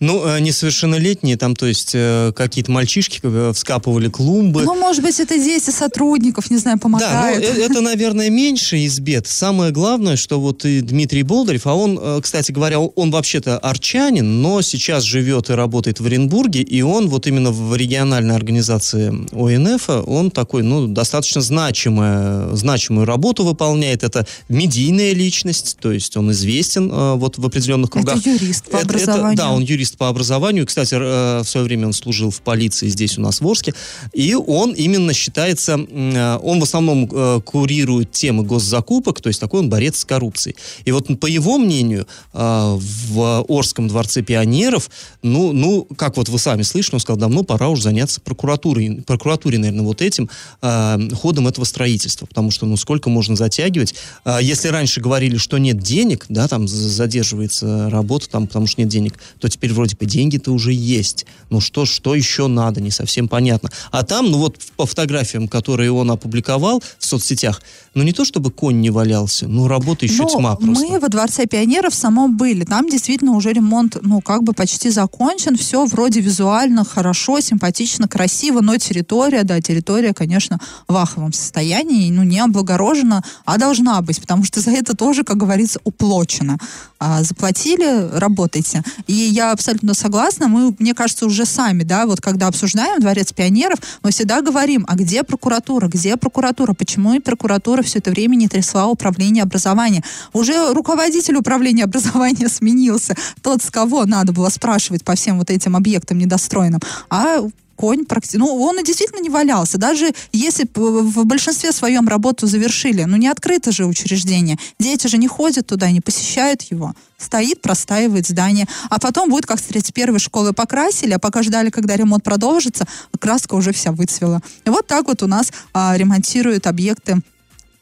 Ну, 0.00 0.26
э, 0.26 0.40
несовершеннолетние, 0.40 1.36
там, 1.36 1.54
то 1.54 1.66
есть, 1.66 1.90
э, 1.92 2.32
какие-то 2.34 2.72
мальчишки 2.72 3.20
э, 3.22 3.52
вскапывали 3.54 4.08
клумбы. 4.08 4.62
Ну, 4.62 4.74
может 4.74 5.02
быть, 5.02 5.20
это 5.20 5.36
дети 5.36 5.68
сотрудников, 5.68 6.50
не 6.50 6.56
знаю, 6.56 6.78
помогают. 6.78 7.44
Да, 7.44 7.52
ну, 7.54 7.60
это, 7.60 7.80
наверное, 7.82 8.30
меньше 8.30 8.78
из 8.78 8.98
бед. 8.98 9.26
Самое 9.26 9.72
главное, 9.72 10.16
что 10.16 10.40
вот 10.40 10.64
и 10.64 10.80
Дмитрий 10.80 11.22
Болдырев, 11.22 11.66
а 11.66 11.74
он, 11.74 12.22
кстати 12.22 12.50
говоря, 12.50 12.80
он 12.80 13.10
вообще-то 13.10 13.58
арчанин, 13.58 14.40
но 14.40 14.62
сейчас 14.62 15.04
живет 15.04 15.50
и 15.50 15.52
работает 15.52 16.00
в 16.00 16.06
Оренбурге, 16.06 16.62
и 16.62 16.80
он 16.80 17.10
вот 17.10 17.26
именно 17.26 17.50
в 17.50 17.76
региональной 17.76 18.34
организации 18.34 19.08
ОНФ, 19.32 20.08
он 20.08 20.30
такой, 20.30 20.62
ну, 20.62 20.86
достаточно 20.86 21.42
значимая, 21.42 22.54
значимую 22.56 23.04
работу 23.04 23.44
выполняет. 23.44 24.02
Это 24.02 24.26
медийная 24.48 25.12
личность, 25.12 25.76
то 25.78 25.92
есть 25.92 26.16
он 26.16 26.32
известен 26.32 26.88
вот 27.18 27.36
в 27.36 27.44
определенных 27.44 27.90
кругах. 27.90 28.16
Это 28.16 28.30
юрист 28.30 28.64
по 28.64 28.76
это, 28.76 28.86
образованию. 28.86 29.34
Это, 29.34 29.42
да, 29.42 29.52
он 29.52 29.62
юрист 29.62 29.89
юрист 29.90 29.98
по 29.98 30.08
образованию. 30.08 30.66
Кстати, 30.66 30.94
э, 30.94 31.42
в 31.42 31.48
свое 31.48 31.66
время 31.66 31.86
он 31.86 31.92
служил 31.92 32.30
в 32.30 32.40
полиции 32.40 32.88
здесь 32.88 33.18
у 33.18 33.20
нас 33.20 33.40
в 33.40 33.46
Орске. 33.46 33.74
И 34.12 34.34
он 34.34 34.72
именно 34.72 35.12
считается, 35.12 35.78
э, 35.78 36.38
он 36.42 36.60
в 36.60 36.62
основном 36.62 37.08
э, 37.10 37.40
курирует 37.44 38.12
темы 38.12 38.44
госзакупок, 38.44 39.20
то 39.20 39.28
есть 39.28 39.40
такой 39.40 39.60
он 39.60 39.68
борец 39.68 39.98
с 39.98 40.04
коррупцией. 40.04 40.56
И 40.84 40.92
вот 40.92 41.08
по 41.20 41.26
его 41.26 41.58
мнению, 41.58 42.06
в 42.32 43.44
Орском 43.48 43.88
дворце 43.88 44.22
пионеров, 44.22 44.90
ну, 45.22 45.52
ну, 45.52 45.86
как 45.96 46.16
вот 46.16 46.28
вы 46.28 46.38
сами 46.38 46.62
слышали, 46.62 46.96
он 46.96 47.00
сказал, 47.00 47.18
давно 47.18 47.42
пора 47.42 47.68
уже 47.68 47.82
заняться 47.82 48.20
прокуратурой, 48.20 49.02
прокуратуре, 49.06 49.58
наверное, 49.58 49.84
вот 49.84 50.02
этим 50.02 50.28
ходом 50.60 51.48
этого 51.48 51.64
строительства, 51.64 52.26
потому 52.26 52.50
что, 52.50 52.66
ну, 52.66 52.76
сколько 52.76 53.10
можно 53.10 53.36
затягивать. 53.36 53.94
Если 54.40 54.68
раньше 54.68 55.00
говорили, 55.00 55.36
что 55.36 55.58
нет 55.58 55.78
денег, 55.78 56.26
да, 56.28 56.48
там 56.48 56.68
задерживается 56.68 57.90
работа, 57.90 58.28
там, 58.30 58.46
потому 58.46 58.66
что 58.66 58.80
нет 58.80 58.88
денег, 58.88 59.14
то 59.38 59.48
теперь 59.48 59.72
вроде 59.80 59.96
бы 59.96 60.04
деньги-то 60.04 60.52
уже 60.52 60.74
есть. 60.74 61.24
Ну 61.48 61.60
что, 61.60 61.86
что 61.86 62.14
еще 62.14 62.48
надо, 62.48 62.82
не 62.82 62.90
совсем 62.90 63.28
понятно. 63.28 63.70
А 63.90 64.02
там, 64.02 64.30
ну 64.30 64.36
вот 64.36 64.58
по 64.76 64.84
фотографиям, 64.84 65.48
которые 65.48 65.90
он 65.90 66.10
опубликовал 66.10 66.82
в 66.98 67.06
соцсетях, 67.06 67.62
ну 67.94 68.02
не 68.02 68.12
то 68.12 68.26
чтобы 68.26 68.50
конь 68.50 68.80
не 68.80 68.90
валялся, 68.90 69.48
ну 69.48 69.68
работа 69.68 70.04
еще 70.04 70.24
ну, 70.24 70.28
тьма 70.28 70.56
просто. 70.56 70.84
Мы 70.84 70.98
во 71.00 71.08
Дворце 71.08 71.46
пионеров 71.46 71.94
самом 71.94 72.36
были. 72.36 72.64
Там 72.64 72.90
действительно 72.90 73.32
уже 73.32 73.54
ремонт, 73.54 73.96
ну 74.02 74.20
как 74.20 74.42
бы 74.42 74.52
почти 74.52 74.90
закончен. 74.90 75.56
Все 75.56 75.86
вроде 75.86 76.20
визуально 76.20 76.84
хорошо, 76.84 77.40
симпатично, 77.40 78.06
красиво, 78.06 78.60
но 78.60 78.76
территория, 78.76 79.44
да, 79.44 79.62
территория, 79.62 80.12
конечно, 80.12 80.60
в 80.88 80.96
аховом 80.96 81.32
состоянии, 81.32 82.10
ну 82.10 82.22
не 82.22 82.38
облагорожена, 82.38 83.24
а 83.46 83.56
должна 83.56 84.02
быть, 84.02 84.20
потому 84.20 84.44
что 84.44 84.60
за 84.60 84.72
это 84.72 84.94
тоже, 84.94 85.24
как 85.24 85.38
говорится, 85.38 85.80
уплочено. 85.84 86.58
А, 86.98 87.22
заплатили, 87.22 88.10
работайте. 88.12 88.82
И 89.06 89.14
я 89.14 89.52
абсолютно 89.52 89.69
согласна. 89.94 90.48
Мы, 90.48 90.74
мне 90.78 90.94
кажется, 90.94 91.26
уже 91.26 91.44
сами, 91.46 91.82
да, 91.82 92.06
вот 92.06 92.20
когда 92.20 92.46
обсуждаем 92.48 93.00
Дворец 93.00 93.32
пионеров, 93.32 93.78
мы 94.02 94.10
всегда 94.10 94.40
говорим, 94.40 94.84
а 94.88 94.96
где 94.96 95.22
прокуратура, 95.22 95.88
где 95.88 96.16
прокуратура, 96.16 96.72
почему 96.72 97.14
и 97.14 97.18
прокуратура 97.20 97.82
все 97.82 97.98
это 97.98 98.10
время 98.10 98.36
не 98.36 98.48
трясла 98.48 98.86
управление 98.86 99.42
образования. 99.42 100.02
Уже 100.32 100.72
руководитель 100.72 101.36
управления 101.36 101.84
образования 101.84 102.48
сменился, 102.48 103.14
тот, 103.42 103.62
с 103.62 103.70
кого 103.70 104.06
надо 104.06 104.32
было 104.32 104.48
спрашивать 104.48 105.04
по 105.04 105.14
всем 105.14 105.38
вот 105.38 105.50
этим 105.50 105.76
объектам 105.76 106.18
недостроенным. 106.18 106.80
А 107.08 107.38
конь 107.80 108.04
практически... 108.04 108.36
Ну, 108.36 108.62
он 108.62 108.78
и 108.78 108.84
действительно 108.84 109.20
не 109.20 109.30
валялся. 109.30 109.78
Даже 109.78 110.12
если 110.32 110.68
в 110.74 111.24
большинстве 111.24 111.72
своем 111.72 112.06
работу 112.08 112.46
завершили, 112.46 113.04
ну, 113.04 113.16
не 113.16 113.28
открыто 113.28 113.72
же 113.72 113.86
учреждение. 113.86 114.58
Дети 114.78 115.06
же 115.06 115.16
не 115.16 115.28
ходят 115.28 115.66
туда, 115.66 115.90
не 115.90 116.02
посещают 116.02 116.60
его. 116.62 116.94
Стоит, 117.16 117.62
простаивает 117.62 118.26
здание. 118.26 118.66
А 118.90 119.00
потом 119.00 119.30
будет, 119.30 119.46
как 119.46 119.58
с 119.58 119.62
31 119.62 120.18
школы 120.18 120.52
покрасили, 120.52 121.12
а 121.12 121.18
пока 121.18 121.42
ждали, 121.42 121.70
когда 121.70 121.96
ремонт 121.96 122.22
продолжится, 122.22 122.86
краска 123.18 123.54
уже 123.54 123.72
вся 123.72 123.92
выцвела. 123.92 124.42
И 124.66 124.70
вот 124.70 124.86
так 124.86 125.06
вот 125.06 125.22
у 125.22 125.26
нас 125.26 125.50
а, 125.72 125.96
ремонтируют 125.96 126.66
объекты 126.66 127.22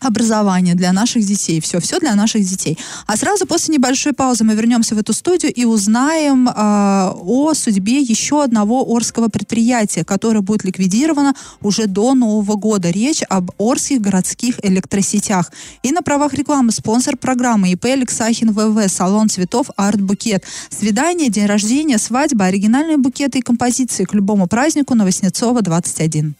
образование 0.00 0.74
для 0.74 0.92
наших 0.92 1.24
детей. 1.24 1.60
Все, 1.60 1.80
все 1.80 1.98
для 1.98 2.14
наших 2.14 2.44
детей. 2.44 2.78
А 3.06 3.16
сразу 3.16 3.46
после 3.46 3.74
небольшой 3.74 4.12
паузы 4.12 4.44
мы 4.44 4.54
вернемся 4.54 4.94
в 4.94 4.98
эту 4.98 5.12
студию 5.12 5.52
и 5.52 5.64
узнаем 5.64 6.48
э, 6.48 6.52
о 6.54 7.52
судьбе 7.54 8.00
еще 8.00 8.42
одного 8.42 8.84
Орского 8.84 9.28
предприятия, 9.28 10.04
которое 10.04 10.40
будет 10.40 10.64
ликвидировано 10.64 11.34
уже 11.60 11.86
до 11.86 12.14
Нового 12.14 12.56
года. 12.56 12.90
Речь 12.90 13.22
об 13.28 13.50
Орских 13.58 14.00
городских 14.00 14.64
электросетях. 14.64 15.52
И 15.82 15.92
на 15.92 16.02
правах 16.02 16.34
рекламы 16.34 16.72
спонсор 16.72 17.16
программы 17.16 17.72
ИП 17.72 17.86
Алексахин 17.86 18.52
ВВ, 18.52 18.88
салон 18.88 19.28
цветов 19.28 19.70
Арт 19.76 20.00
Букет. 20.00 20.44
Свидание, 20.70 21.28
день 21.28 21.46
рождения, 21.46 21.98
свадьба, 21.98 22.46
оригинальные 22.46 22.98
букеты 22.98 23.38
и 23.38 23.42
композиции 23.42 24.04
к 24.04 24.14
любому 24.14 24.46
празднику 24.46 24.94
Новоснецова 24.94 25.62
21. 25.62 26.34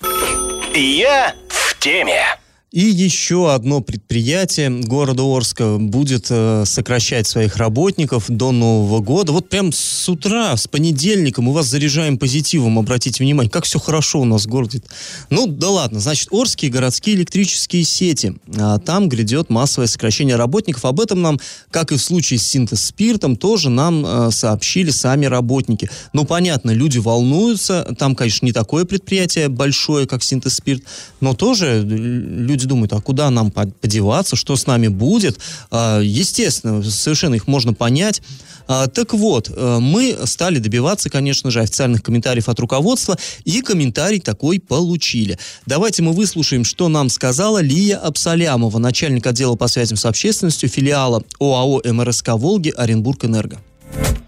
Я 0.74 1.34
в 1.48 1.78
теме. 1.78 2.22
И 2.70 2.80
еще 2.80 3.50
одно 3.54 3.80
предприятие 3.80 4.68
города 4.68 5.22
Орска 5.22 5.78
будет 5.78 6.26
э, 6.28 6.64
сокращать 6.66 7.26
своих 7.26 7.56
работников 7.56 8.26
до 8.28 8.52
Нового 8.52 9.00
года. 9.00 9.32
Вот 9.32 9.48
прям 9.48 9.72
с 9.72 10.06
утра, 10.06 10.54
с 10.54 10.68
понедельника 10.68 11.40
мы 11.40 11.54
вас 11.54 11.66
заряжаем 11.66 12.18
позитивом, 12.18 12.78
обратите 12.78 13.24
внимание, 13.24 13.50
как 13.50 13.64
все 13.64 13.78
хорошо 13.78 14.20
у 14.20 14.26
нас 14.26 14.44
в 14.44 14.48
городе. 14.48 14.82
Ну, 15.30 15.46
да 15.46 15.70
ладно, 15.70 15.98
значит, 15.98 16.28
Орские 16.30 16.70
городские 16.70 17.16
электрические 17.16 17.84
сети. 17.84 18.34
А 18.58 18.78
там 18.78 19.08
грядет 19.08 19.48
массовое 19.48 19.86
сокращение 19.86 20.36
работников. 20.36 20.84
Об 20.84 21.00
этом 21.00 21.22
нам, 21.22 21.40
как 21.70 21.90
и 21.90 21.96
в 21.96 22.02
случае 22.02 22.38
с 22.38 22.46
синтез 22.46 22.84
спиртом, 22.84 23.36
тоже 23.36 23.70
нам 23.70 24.04
э, 24.04 24.30
сообщили 24.30 24.90
сами 24.90 25.24
работники. 25.24 25.88
Ну, 26.12 26.26
понятно, 26.26 26.72
люди 26.72 26.98
волнуются. 26.98 27.94
Там, 27.98 28.14
конечно, 28.14 28.44
не 28.44 28.52
такое 28.52 28.84
предприятие 28.84 29.48
большое, 29.48 30.06
как 30.06 30.22
синтез 30.22 30.56
спирт, 30.56 30.82
но 31.22 31.32
тоже 31.32 31.82
люди 31.82 32.57
люди 32.58 32.66
думают, 32.66 32.92
а 32.92 33.00
куда 33.00 33.30
нам 33.30 33.50
подеваться, 33.50 34.34
что 34.34 34.56
с 34.56 34.66
нами 34.66 34.88
будет. 34.88 35.38
А, 35.70 36.00
естественно, 36.00 36.82
совершенно 36.82 37.36
их 37.36 37.46
можно 37.46 37.72
понять. 37.72 38.20
А, 38.66 38.88
так 38.88 39.14
вот, 39.14 39.48
э, 39.48 39.78
мы 39.80 40.16
стали 40.24 40.58
добиваться, 40.58 41.08
конечно 41.08 41.50
же, 41.50 41.60
официальных 41.60 42.02
комментариев 42.02 42.48
от 42.48 42.58
руководства, 42.58 43.16
и 43.44 43.62
комментарий 43.62 44.20
такой 44.20 44.60
получили. 44.60 45.38
Давайте 45.66 46.02
мы 46.02 46.12
выслушаем, 46.12 46.64
что 46.64 46.88
нам 46.88 47.08
сказала 47.08 47.62
Лия 47.62 47.96
Абсалямова, 47.96 48.78
начальник 48.78 49.26
отдела 49.26 49.54
по 49.54 49.68
связям 49.68 49.96
с 49.96 50.04
общественностью 50.04 50.68
филиала 50.68 51.22
ОАО 51.40 51.80
МРСК 51.84 52.30
«Волги» 52.34 52.72
Оренбург-Энерго. 52.76 53.58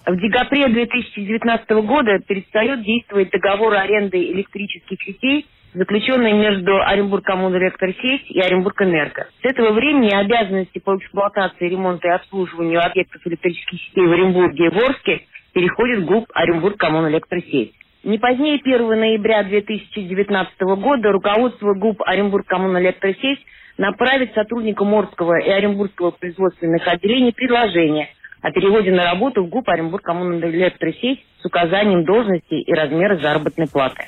В 0.06 0.16
декабре 0.16 0.68
2019 0.68 1.70
года 1.86 2.18
перестает 2.26 2.82
действовать 2.82 3.30
договор 3.30 3.74
аренды 3.74 4.18
электрических 4.32 4.98
сетей 5.02 5.46
заключенный 5.74 6.32
между 6.32 6.80
Оренбург 6.82 7.24
Коммуnélectrосеть 7.24 8.30
и 8.30 8.40
Оренбург 8.40 8.80
Энерго. 8.82 9.28
С 9.42 9.44
этого 9.44 9.72
времени 9.72 10.12
обязанности 10.12 10.78
по 10.78 10.96
эксплуатации, 10.96 11.68
ремонту 11.68 12.08
и 12.08 12.10
обслуживанию 12.10 12.84
объектов 12.84 13.22
электрических 13.26 13.80
сетей 13.80 14.06
в 14.06 14.12
Оренбурге 14.12 14.66
и 14.66 14.68
Ворске 14.68 15.22
переходит 15.52 16.00
в 16.00 16.06
ГУП 16.06 16.26
Оренбург 16.34 16.76
Коммуnélectrосеть. 16.76 17.74
Не 18.02 18.18
позднее 18.18 18.58
1 18.62 18.88
ноября 18.88 19.42
2019 19.44 20.60
года 20.60 21.12
руководство 21.12 21.74
ГУП 21.74 22.02
Оренбург 22.06 22.46
Коммуnélectrосеть 22.46 23.40
направит 23.76 24.32
сотрудникам 24.34 24.94
Орского 24.94 25.38
и 25.38 25.50
Оренбургского 25.50 26.10
производственных 26.10 26.86
отделений 26.86 27.32
предложение 27.32 28.08
о 28.42 28.50
переводе 28.52 28.90
на 28.90 29.04
работу 29.04 29.44
в 29.44 29.48
ГУП 29.48 29.68
Оренбург 29.68 30.02
Коммуnélectrосеть 30.02 31.24
с 31.42 31.44
указанием 31.44 32.04
должности 32.04 32.54
и 32.54 32.72
размера 32.72 33.16
заработной 33.16 33.68
платы. 33.68 34.04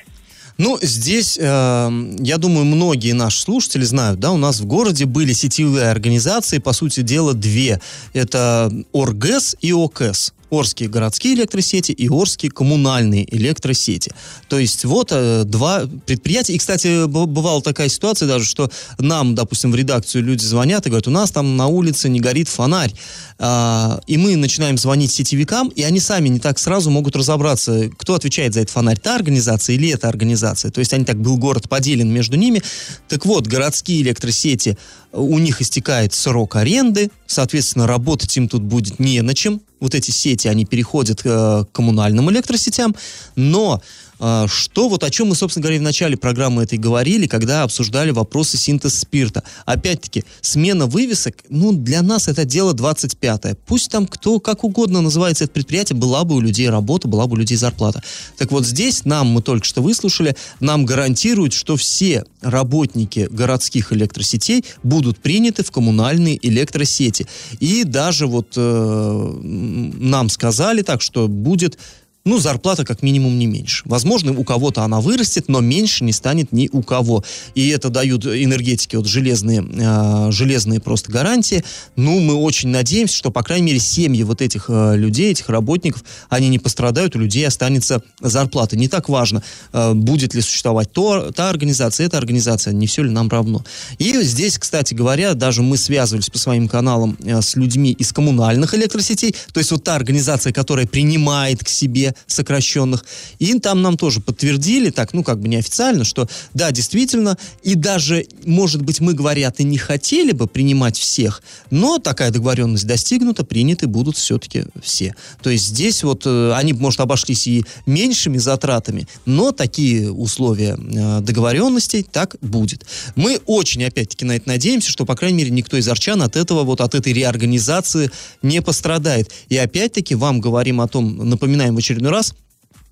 Ну, 0.57 0.77
здесь, 0.81 1.37
э, 1.39 2.13
я 2.19 2.37
думаю, 2.37 2.65
многие 2.65 3.13
наши 3.13 3.41
слушатели 3.41 3.83
знают, 3.83 4.19
да, 4.19 4.31
у 4.31 4.37
нас 4.37 4.59
в 4.59 4.65
городе 4.65 5.05
были 5.05 5.33
сетевые 5.33 5.89
организации, 5.89 6.59
по 6.59 6.73
сути 6.73 7.01
дела, 7.01 7.33
две. 7.33 7.81
Это 8.13 8.71
ОРГЭС 8.93 9.55
и 9.61 9.73
ОКЭС. 9.73 10.33
Орские 10.53 10.89
городские 10.89 11.33
электросети 11.33 11.91
и 11.91 12.07
Орские 12.09 12.51
коммунальные 12.51 13.33
электросети. 13.35 14.11
То 14.47 14.59
есть 14.59 14.85
вот 14.85 15.09
э, 15.11 15.43
два 15.45 15.83
предприятия. 16.05 16.53
И, 16.53 16.57
кстати, 16.57 17.07
бывала 17.07 17.61
такая 17.61 17.89
ситуация 17.89 18.27
даже, 18.27 18.45
что 18.45 18.69
нам, 18.99 19.35
допустим, 19.35 19.71
в 19.71 19.75
редакцию 19.75 20.23
люди 20.23 20.43
звонят 20.43 20.85
и 20.85 20.89
говорят, 20.89 21.07
у 21.07 21.11
нас 21.11 21.31
там 21.31 21.57
на 21.57 21.67
улице 21.67 22.09
не 22.09 22.19
горит 22.19 22.47
фонарь. 22.47 22.93
А, 23.39 23.99
и 24.07 24.17
мы 24.17 24.35
начинаем 24.35 24.77
звонить 24.77 25.11
сетевикам, 25.11 25.69
и 25.69 25.81
они 25.81 25.99
сами 25.99 26.29
не 26.29 26.39
так 26.39 26.59
сразу 26.59 26.89
могут 26.89 27.15
разобраться, 27.15 27.89
кто 27.97 28.13
отвечает 28.15 28.53
за 28.53 28.61
этот 28.61 28.73
фонарь, 28.73 28.99
та 28.99 29.15
организация 29.15 29.75
или 29.75 29.89
эта 29.89 30.07
организация. 30.07 30.71
То 30.71 30.79
есть 30.79 30.93
они 30.93 31.05
так, 31.05 31.19
был 31.19 31.37
город 31.37 31.67
поделен 31.67 32.09
между 32.09 32.37
ними. 32.37 32.61
Так 33.09 33.25
вот, 33.25 33.47
городские 33.47 34.01
электросети 34.01 34.77
у 35.13 35.39
них 35.39 35.61
истекает 35.61 36.13
срок 36.13 36.55
аренды, 36.55 37.11
соответственно, 37.27 37.87
работать 37.87 38.35
им 38.35 38.49
тут 38.49 38.63
будет 38.63 38.99
не 38.99 39.21
на 39.21 39.33
чем. 39.33 39.61
Вот 39.79 39.95
эти 39.95 40.11
сети, 40.11 40.47
они 40.47 40.65
переходят 40.65 41.21
э, 41.23 41.65
к 41.65 41.71
коммунальным 41.71 42.31
электросетям, 42.31 42.95
но 43.35 43.81
что 44.17 44.89
вот 44.89 45.03
о 45.03 45.09
чем 45.09 45.29
мы, 45.29 45.35
собственно 45.35 45.63
говоря, 45.63 45.79
в 45.79 45.83
начале 45.83 46.17
программы 46.17 46.63
этой 46.63 46.77
говорили, 46.77 47.27
когда 47.27 47.63
обсуждали 47.63 48.11
вопросы 48.11 48.57
синтез 48.57 48.99
спирта. 48.99 49.43
Опять-таки, 49.65 50.23
смена 50.41 50.85
вывесок, 50.85 51.35
ну, 51.49 51.73
для 51.73 52.01
нас 52.01 52.27
это 52.27 52.45
дело 52.45 52.73
25-е. 52.73 53.57
Пусть 53.65 53.91
там 53.91 54.07
кто 54.07 54.39
как 54.39 54.63
угодно 54.63 55.01
называется 55.01 55.43
это 55.45 55.53
предприятие, 55.53 55.97
была 55.97 56.23
бы 56.23 56.35
у 56.35 56.39
людей 56.39 56.69
работа, 56.69 57.07
была 57.07 57.27
бы 57.27 57.33
у 57.33 57.37
людей 57.37 57.57
зарплата. 57.57 58.01
Так 58.37 58.51
вот 58.51 58.65
здесь 58.65 59.05
нам, 59.05 59.27
мы 59.27 59.41
только 59.41 59.65
что 59.65 59.81
выслушали, 59.81 60.35
нам 60.59 60.85
гарантируют, 60.85 61.53
что 61.53 61.75
все 61.75 62.25
работники 62.41 63.27
городских 63.31 63.93
электросетей 63.93 64.65
будут 64.83 65.19
приняты 65.19 65.63
в 65.63 65.71
коммунальные 65.71 66.39
электросети. 66.45 67.27
И 67.59 67.83
даже 67.83 68.27
вот 68.27 68.53
э, 68.55 69.39
нам 69.43 70.29
сказали 70.29 70.81
так, 70.81 71.01
что 71.01 71.27
будет 71.27 71.77
ну, 72.25 72.39
зарплата 72.39 72.85
как 72.85 73.03
минимум 73.03 73.37
не 73.37 73.47
меньше. 73.47 73.83
Возможно, 73.85 74.31
у 74.31 74.45
кого-то 74.45 74.83
она 74.83 75.01
вырастет, 75.01 75.49
но 75.49 75.59
меньше 75.59 76.05
не 76.05 76.13
станет 76.13 76.53
ни 76.53 76.69
у 76.71 76.81
кого. 76.81 77.21
И 77.53 77.67
это 77.67 77.89
дают 77.89 78.25
энергетики, 78.25 78.95
вот 78.95 79.07
железные, 79.07 79.61
э, 79.61 80.31
железные 80.31 80.79
просто 80.79 81.11
гарантии. 81.11 81.65
Ну, 81.97 82.21
мы 82.21 82.35
очень 82.35 82.69
надеемся, 82.69 83.17
что, 83.17 83.29
по 83.29 83.43
крайней 83.43 83.67
мере, 83.67 83.79
семьи 83.79 84.23
вот 84.23 84.41
этих 84.41 84.65
э, 84.69 84.95
людей, 84.95 85.31
этих 85.31 85.49
работников, 85.49 86.05
они 86.29 86.47
не 86.47 86.59
пострадают, 86.59 87.13
у 87.17 87.19
людей 87.19 87.45
останется 87.45 88.01
зарплата. 88.21 88.77
Не 88.77 88.87
так 88.87 89.09
важно, 89.09 89.43
э, 89.73 89.93
будет 89.93 90.33
ли 90.33 90.39
существовать 90.39 90.93
то, 90.93 91.29
та 91.31 91.49
организация, 91.49 92.05
эта 92.05 92.17
организация, 92.17 92.73
не 92.73 92.87
все 92.87 93.03
ли 93.03 93.09
нам 93.09 93.27
равно. 93.27 93.65
И 93.99 94.21
здесь, 94.21 94.57
кстати 94.57 94.93
говоря, 94.93 95.33
даже 95.33 95.61
мы 95.61 95.75
связывались 95.75 96.29
по 96.29 96.37
своим 96.37 96.69
каналам 96.69 97.17
э, 97.21 97.41
с 97.41 97.57
людьми 97.57 97.91
из 97.91 98.13
коммунальных 98.13 98.73
электросетей, 98.75 99.35
то 99.51 99.59
есть 99.59 99.71
вот 99.71 99.83
та 99.83 99.95
организация, 99.95 100.53
которая 100.53 100.87
принимает 100.87 101.61
к 101.61 101.67
себе 101.67 102.12
сокращенных. 102.27 103.05
И 103.39 103.57
там 103.59 103.81
нам 103.81 103.97
тоже 103.97 104.19
подтвердили, 104.19 104.89
так, 104.89 105.13
ну, 105.13 105.23
как 105.23 105.39
бы 105.39 105.47
неофициально, 105.47 106.03
что 106.03 106.27
да, 106.53 106.71
действительно, 106.71 107.37
и 107.63 107.75
даже, 107.75 108.25
может 108.45 108.81
быть, 108.81 108.99
мы, 108.99 109.13
говорят, 109.13 109.59
и 109.59 109.63
не 109.63 109.77
хотели 109.77 110.31
бы 110.31 110.47
принимать 110.47 110.97
всех, 110.97 111.41
но 111.69 111.99
такая 111.99 112.31
договоренность 112.31 112.85
достигнута, 112.85 113.43
приняты 113.43 113.87
будут 113.87 114.17
все-таки 114.17 114.65
все. 114.81 115.15
То 115.41 115.49
есть 115.49 115.65
здесь 115.65 116.03
вот 116.03 116.23
э, 116.25 116.53
они, 116.53 116.73
может, 116.73 116.99
обошлись 116.99 117.47
и 117.47 117.63
меньшими 117.85 118.37
затратами, 118.37 119.07
но 119.25 119.51
такие 119.51 120.11
условия 120.11 120.77
э, 120.77 121.21
договоренностей 121.21 122.03
так 122.03 122.35
будет. 122.41 122.85
Мы 123.15 123.39
очень, 123.45 123.83
опять-таки, 123.83 124.25
на 124.25 124.35
это 124.35 124.47
надеемся, 124.49 124.91
что, 124.91 125.05
по 125.05 125.15
крайней 125.15 125.37
мере, 125.37 125.51
никто 125.51 125.77
из 125.77 125.87
арчан 125.87 126.21
от 126.21 126.35
этого, 126.35 126.63
вот 126.63 126.81
от 126.81 126.95
этой 126.95 127.13
реорганизации 127.13 128.11
не 128.41 128.61
пострадает. 128.61 129.31
И 129.49 129.57
опять-таки 129.57 130.15
вам 130.15 130.41
говорим 130.41 130.81
о 130.81 130.87
том, 130.87 131.29
напоминаем 131.29 131.75
в 131.75 131.77
очередной 131.77 132.02
очередной 132.03 132.11
раз, 132.11 132.33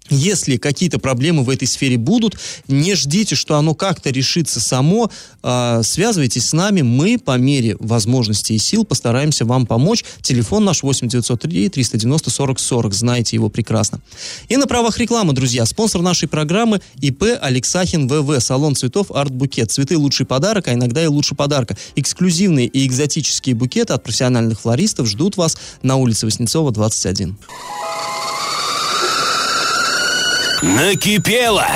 если 0.09 0.57
какие-то 0.57 0.99
проблемы 0.99 1.43
в 1.43 1.49
этой 1.49 1.67
сфере 1.67 1.97
будут, 1.97 2.37
не 2.67 2.95
ждите, 2.95 3.35
что 3.35 3.55
оно 3.55 3.73
как-то 3.73 4.09
решится 4.09 4.59
само. 4.59 5.09
Э, 5.41 5.81
связывайтесь 5.83 6.47
с 6.47 6.53
нами, 6.53 6.81
мы 6.81 7.17
по 7.17 7.37
мере 7.37 7.77
возможностей 7.79 8.55
и 8.55 8.57
сил 8.57 8.83
постараемся 8.83 9.45
вам 9.45 9.65
помочь. 9.65 10.03
Телефон 10.21 10.65
наш 10.65 10.83
8903 10.83 11.69
390 11.69 12.29
40 12.29 12.59
40, 12.59 12.93
знаете 12.93 13.37
его 13.37 13.47
прекрасно. 13.47 14.01
И 14.49 14.57
на 14.57 14.67
правах 14.67 14.97
рекламы, 14.97 15.31
друзья, 15.31 15.65
спонсор 15.65 16.01
нашей 16.01 16.27
программы 16.27 16.81
ИП 16.99 17.23
Алексахин 17.39 18.09
ВВ, 18.09 18.43
салон 18.43 18.75
цветов 18.75 19.11
Арт 19.11 19.31
Букет. 19.31 19.71
Цветы 19.71 19.97
лучший 19.97 20.25
подарок, 20.25 20.67
а 20.67 20.73
иногда 20.73 21.01
и 21.01 21.07
лучше 21.07 21.35
подарка. 21.35 21.77
Эксклюзивные 21.95 22.67
и 22.67 22.85
экзотические 22.85 23.55
букеты 23.55 23.93
от 23.93 24.03
профессиональных 24.03 24.59
флористов 24.59 25.07
ждут 25.07 25.37
вас 25.37 25.57
на 25.83 25.95
улице 25.95 26.25
Васнецова, 26.25 26.71
21. 26.71 27.37
Накипело! 30.61 31.67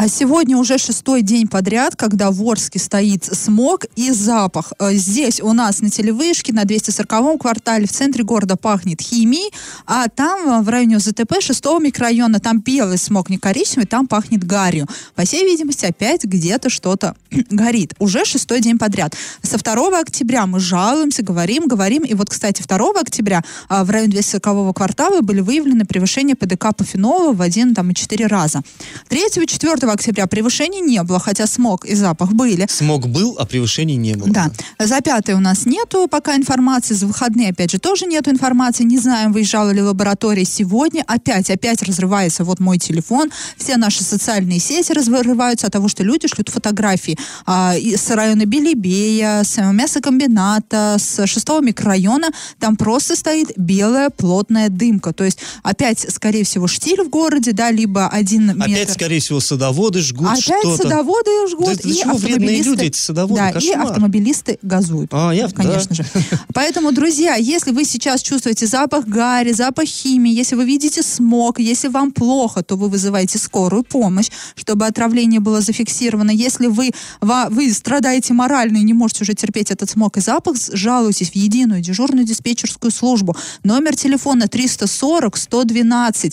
А 0.00 0.06
сегодня 0.06 0.56
уже 0.56 0.78
шестой 0.78 1.22
день 1.22 1.48
подряд, 1.48 1.96
когда 1.96 2.30
в 2.30 2.40
Орске 2.48 2.78
стоит 2.78 3.24
смог 3.24 3.84
и 3.96 4.12
запах. 4.12 4.72
Э, 4.78 4.92
здесь 4.92 5.40
у 5.40 5.52
нас 5.52 5.80
на 5.80 5.90
телевышке 5.90 6.52
на 6.52 6.62
240-м 6.62 7.36
квартале 7.36 7.88
в 7.88 7.90
центре 7.90 8.22
города 8.22 8.54
пахнет 8.54 9.00
химией, 9.00 9.52
а 9.86 10.06
там 10.06 10.48
э, 10.48 10.62
в 10.62 10.68
районе 10.68 11.00
ЗТП 11.00 11.40
6 11.40 11.64
микрорайона, 11.80 12.38
там 12.38 12.60
белый 12.60 12.96
смог, 12.96 13.28
не 13.28 13.38
коричневый, 13.38 13.86
там 13.86 14.06
пахнет 14.06 14.44
гарью. 14.44 14.86
По 15.16 15.24
всей 15.24 15.44
видимости, 15.44 15.86
опять 15.86 16.22
где-то 16.22 16.70
что-то 16.70 17.16
горит. 17.50 17.94
Уже 17.98 18.24
шестой 18.24 18.60
день 18.60 18.78
подряд. 18.78 19.16
Со 19.42 19.58
2 19.58 19.98
октября 19.98 20.46
мы 20.46 20.60
жалуемся, 20.60 21.24
говорим, 21.24 21.66
говорим. 21.66 22.04
И 22.04 22.14
вот, 22.14 22.30
кстати, 22.30 22.62
2 22.62 23.00
октября 23.00 23.42
а, 23.68 23.82
в 23.82 23.90
районе 23.90 24.12
240 24.12 24.76
квартала 24.76 25.22
были 25.22 25.40
выявлены 25.40 25.84
превышения 25.84 26.36
ПДК 26.36 26.68
по 26.76 26.84
фенолу 26.84 27.32
в 27.32 27.42
один 27.42 27.74
там, 27.74 27.90
и 27.90 27.94
четыре 27.94 28.28
раза. 28.28 28.62
3 29.08 29.26
и 29.42 29.46
4 29.48 29.87
октября 29.92 30.26
превышений 30.26 30.80
не 30.80 31.02
было, 31.02 31.18
хотя 31.18 31.46
смог 31.46 31.84
и 31.84 31.94
запах 31.94 32.32
были. 32.32 32.66
Смог 32.70 33.06
был, 33.06 33.36
а 33.38 33.46
превышений 33.46 33.96
не 33.96 34.14
было. 34.14 34.30
Да. 34.30 34.50
За 34.78 35.00
пятый 35.00 35.34
у 35.34 35.40
нас 35.40 35.66
нету 35.66 36.08
пока 36.08 36.36
информации, 36.36 36.94
за 36.94 37.06
выходные, 37.06 37.50
опять 37.50 37.70
же, 37.70 37.78
тоже 37.78 38.06
нету 38.06 38.30
информации. 38.30 38.84
Не 38.84 38.98
знаем, 38.98 39.32
выезжала 39.32 39.70
ли 39.70 39.82
лаборатория 39.82 40.44
сегодня. 40.44 41.04
Опять, 41.06 41.50
опять 41.50 41.82
разрывается 41.82 42.44
вот 42.44 42.60
мой 42.60 42.78
телефон. 42.78 43.30
Все 43.56 43.76
наши 43.76 44.02
социальные 44.02 44.60
сети 44.60 44.92
разрываются 44.92 45.66
от 45.66 45.72
того, 45.72 45.88
что 45.88 46.02
люди 46.04 46.28
шлют 46.28 46.48
фотографии 46.48 47.18
а, 47.46 47.74
с 47.74 48.10
района 48.10 48.44
Белебея, 48.44 49.42
с 49.44 49.58
мясокомбината, 49.72 50.96
с 50.98 51.26
шестого 51.26 51.60
микрорайона. 51.60 52.28
Там 52.58 52.76
просто 52.76 53.16
стоит 53.16 53.52
белая 53.56 54.10
плотная 54.10 54.68
дымка. 54.68 55.12
То 55.12 55.24
есть 55.24 55.38
опять, 55.62 56.06
скорее 56.12 56.44
всего, 56.44 56.66
штиль 56.66 57.02
в 57.02 57.08
городе, 57.08 57.52
да, 57.52 57.70
либо 57.70 58.08
один 58.08 58.46
метр. 58.46 58.62
Опять, 58.62 58.90
скорее 58.92 59.20
всего, 59.20 59.40
садовод 59.40 59.77
садоводы 59.78 60.00
жгут 60.00 60.28
Опять 60.28 60.42
что-то. 60.42 60.76
садоводы 60.76 61.30
жгут. 61.48 61.66
Да, 61.66 61.74
для 61.74 61.92
и 61.92 61.94
чего 61.94 62.16
вредные 62.16 62.62
люди, 62.62 62.84
эти 62.84 62.98
садоводы? 62.98 63.40
Да, 63.40 63.52
Кошмар. 63.52 63.78
и 63.78 63.88
автомобилисты 63.88 64.58
газуют. 64.62 65.10
А, 65.12 65.32
я, 65.32 65.48
конечно 65.48 65.94
да. 65.96 66.02
же. 66.02 66.04
Поэтому, 66.54 66.92
друзья, 66.92 67.34
если 67.34 67.70
вы 67.70 67.84
сейчас 67.84 68.22
чувствуете 68.22 68.66
запах 68.66 69.06
гари, 69.06 69.52
запах 69.52 69.84
химии, 69.86 70.32
если 70.32 70.56
вы 70.56 70.64
видите 70.64 71.02
смог, 71.02 71.60
если 71.60 71.88
вам 71.88 72.10
плохо, 72.10 72.62
то 72.62 72.76
вы 72.76 72.88
вызываете 72.88 73.38
скорую 73.38 73.84
помощь, 73.84 74.30
чтобы 74.56 74.86
отравление 74.86 75.40
было 75.40 75.60
зафиксировано. 75.60 76.30
Если 76.30 76.66
вы, 76.66 76.90
вы 77.20 77.72
страдаете 77.72 78.34
морально 78.34 78.78
и 78.78 78.82
не 78.82 78.94
можете 78.94 79.22
уже 79.22 79.34
терпеть 79.34 79.70
этот 79.70 79.90
смог 79.90 80.16
и 80.16 80.20
запах, 80.20 80.56
жалуйтесь 80.72 81.30
в 81.30 81.36
единую 81.36 81.80
дежурную 81.80 82.24
диспетчерскую 82.24 82.90
службу. 82.90 83.36
Номер 83.62 83.96
телефона 83.96 84.48
340 84.48 85.36
112. 85.36 86.32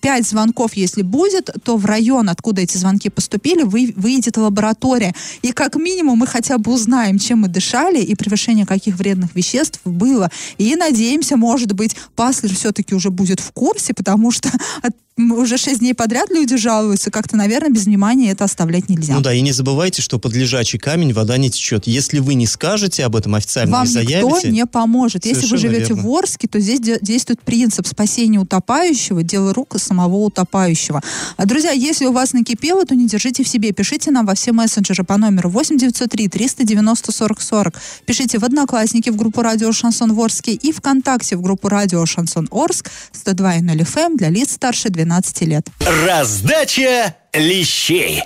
Пять 0.00 0.26
звонков, 0.26 0.74
если 0.74 1.02
будет, 1.02 1.50
то 1.62 1.76
в 1.76 1.84
район, 1.84 2.28
откуда 2.28 2.55
откуда 2.56 2.62
эти 2.62 2.76
звонки 2.78 3.10
поступили, 3.10 3.62
вы, 3.62 3.92
выйдет 3.96 4.36
лаборатория. 4.36 5.14
И 5.42 5.52
как 5.52 5.76
минимум 5.76 6.18
мы 6.18 6.26
хотя 6.26 6.58
бы 6.58 6.72
узнаем, 6.72 7.18
чем 7.18 7.40
мы 7.40 7.48
дышали 7.48 8.00
и 8.00 8.14
превышение 8.14 8.66
каких 8.66 8.96
вредных 8.96 9.34
веществ 9.34 9.80
было. 9.84 10.30
И 10.58 10.74
надеемся, 10.76 11.36
может 11.36 11.72
быть, 11.72 11.96
Паслер 12.14 12.54
все-таки 12.54 12.94
уже 12.94 13.10
будет 13.10 13.40
в 13.40 13.52
курсе, 13.52 13.92
потому 13.94 14.30
что 14.30 14.50
от 14.82 14.94
уже 15.18 15.56
шесть 15.56 15.78
дней 15.80 15.94
подряд 15.94 16.30
люди 16.30 16.56
жалуются, 16.56 17.10
как-то, 17.10 17.36
наверное, 17.36 17.70
без 17.70 17.86
внимания 17.86 18.30
это 18.30 18.44
оставлять 18.44 18.88
нельзя. 18.88 19.14
Ну 19.14 19.20
да, 19.22 19.32
и 19.32 19.40
не 19.40 19.52
забывайте, 19.52 20.02
что 20.02 20.18
под 20.18 20.34
лежачий 20.34 20.78
камень 20.78 21.14
вода 21.14 21.38
не 21.38 21.50
течет. 21.50 21.86
Если 21.86 22.18
вы 22.18 22.34
не 22.34 22.46
скажете 22.46 23.04
об 23.04 23.16
этом 23.16 23.34
официально, 23.34 23.72
Вам 23.72 23.86
не 23.86 23.92
заявите... 23.92 24.22
никто 24.22 24.48
не 24.48 24.66
поможет. 24.66 25.24
Если 25.24 25.46
вы 25.46 25.56
живете 25.56 25.94
верно. 25.94 26.02
в 26.02 26.14
Орске, 26.14 26.48
то 26.48 26.60
здесь 26.60 26.80
действует 27.00 27.40
принцип 27.40 27.86
спасения 27.86 28.38
утопающего, 28.38 29.22
дело 29.22 29.54
рук 29.54 29.76
самого 29.78 30.16
утопающего. 30.16 31.02
А, 31.36 31.46
друзья, 31.46 31.70
если 31.70 32.04
у 32.04 32.12
вас 32.12 32.34
накипело, 32.38 32.84
то 32.84 32.94
не 32.94 33.06
держите 33.06 33.42
в 33.42 33.48
себе. 33.48 33.72
Пишите 33.72 34.10
нам 34.10 34.26
во 34.26 34.34
все 34.34 34.52
мессенджеры 34.52 35.04
по 35.04 35.16
номеру 35.16 35.50
8903 35.50 36.28
390 36.28 37.12
40 37.12 37.40
40. 37.40 37.74
Пишите 38.06 38.38
в 38.38 38.44
Одноклассники 38.44 39.10
в 39.10 39.16
группу 39.16 39.42
Радио 39.42 39.72
Шансон 39.72 40.12
в 40.12 40.20
Орске 40.20 40.52
и 40.52 40.72
ВКонтакте 40.72 41.36
в 41.36 41.42
группу 41.42 41.68
Радио 41.68 42.06
Шансон 42.06 42.48
Орск 42.50 42.90
102.0 43.12 43.62
FM 43.80 44.06
эм 44.06 44.16
для 44.16 44.30
лиц 44.30 44.52
старше 44.52 44.88
12 44.88 45.16
12 45.26 45.40
лет. 45.42 45.66
Раздача 46.06 47.14
лещей. 47.32 48.22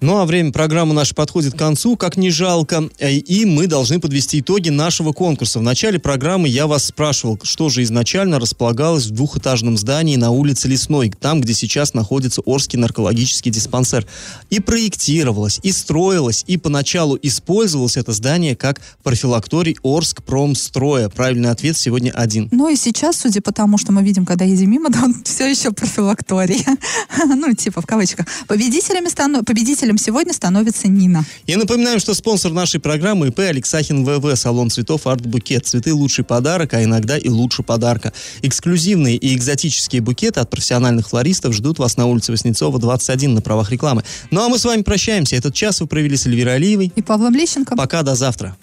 Ну 0.00 0.18
а 0.18 0.26
время 0.26 0.52
программы 0.52 0.94
нашей 0.94 1.14
подходит 1.14 1.54
к 1.54 1.58
концу, 1.58 1.96
как 1.96 2.16
ни 2.16 2.28
жалко, 2.28 2.88
э, 3.00 3.14
и 3.14 3.44
мы 3.44 3.66
должны 3.66 3.98
подвести 3.98 4.38
итоги 4.38 4.68
нашего 4.68 5.12
конкурса. 5.12 5.58
В 5.58 5.62
начале 5.62 5.98
программы 5.98 6.48
я 6.48 6.68
вас 6.68 6.84
спрашивал, 6.84 7.36
что 7.42 7.68
же 7.68 7.82
изначально 7.82 8.38
располагалось 8.38 9.06
в 9.06 9.10
двухэтажном 9.10 9.76
здании 9.76 10.14
на 10.14 10.30
улице 10.30 10.68
Лесной, 10.68 11.10
там, 11.10 11.40
где 11.40 11.52
сейчас 11.52 11.94
находится 11.94 12.42
Орский 12.42 12.78
наркологический 12.78 13.50
диспансер. 13.50 14.06
И 14.50 14.60
проектировалось, 14.60 15.58
и 15.64 15.72
строилось, 15.72 16.44
и 16.46 16.58
поначалу 16.58 17.18
использовалось 17.20 17.96
это 17.96 18.12
здание 18.12 18.54
как 18.54 18.80
профилакторий 19.02 19.78
Орск 19.82 20.22
Промстроя. 20.22 21.08
Правильный 21.08 21.50
ответ 21.50 21.76
сегодня 21.76 22.12
один. 22.12 22.48
Ну 22.52 22.68
и 22.68 22.76
сейчас, 22.76 23.16
судя 23.16 23.40
по 23.40 23.52
тому, 23.52 23.78
что 23.78 23.90
мы 23.90 24.04
видим, 24.04 24.26
когда 24.26 24.44
едем 24.44 24.70
мимо, 24.70 24.90
то 24.92 25.00
он 25.00 25.24
все 25.24 25.50
еще 25.50 25.72
профилакторий. 25.72 26.64
ну, 27.26 27.52
типа 27.52 27.82
в 27.82 27.86
кавычках. 27.86 28.26
Победителями 28.46 29.08
станут, 29.08 29.44
победителями 29.44 29.87
победителем 29.88 29.98
сегодня 29.98 30.32
становится 30.32 30.88
Нина. 30.88 31.24
И 31.46 31.56
напоминаем, 31.56 31.98
что 31.98 32.14
спонсор 32.14 32.52
нашей 32.52 32.80
программы 32.80 33.28
ИП 33.28 33.40
Алексахин 33.40 34.04
ВВ, 34.04 34.36
салон 34.36 34.70
цветов 34.70 35.06
Арт 35.06 35.26
Букет. 35.26 35.66
Цветы 35.66 35.94
лучший 35.94 36.24
подарок, 36.24 36.74
а 36.74 36.82
иногда 36.82 37.16
и 37.16 37.28
лучше 37.28 37.62
подарка. 37.62 38.12
Эксклюзивные 38.42 39.16
и 39.16 39.34
экзотические 39.34 40.02
букеты 40.02 40.40
от 40.40 40.50
профессиональных 40.50 41.08
флористов 41.08 41.54
ждут 41.54 41.78
вас 41.78 41.96
на 41.96 42.06
улице 42.06 42.32
Васнецова, 42.32 42.78
21 42.78 43.34
на 43.34 43.40
правах 43.40 43.70
рекламы. 43.70 44.04
Ну 44.30 44.44
а 44.44 44.48
мы 44.48 44.58
с 44.58 44.64
вами 44.64 44.82
прощаемся. 44.82 45.36
Этот 45.36 45.54
час 45.54 45.80
вы 45.80 45.86
провели 45.86 46.16
с 46.16 46.26
Эльвирой 46.26 46.56
Алиевой. 46.56 46.92
И 46.94 47.02
Павлом 47.02 47.34
Лещенко. 47.34 47.76
Пока, 47.76 48.02
до 48.02 48.14
завтра. 48.14 48.56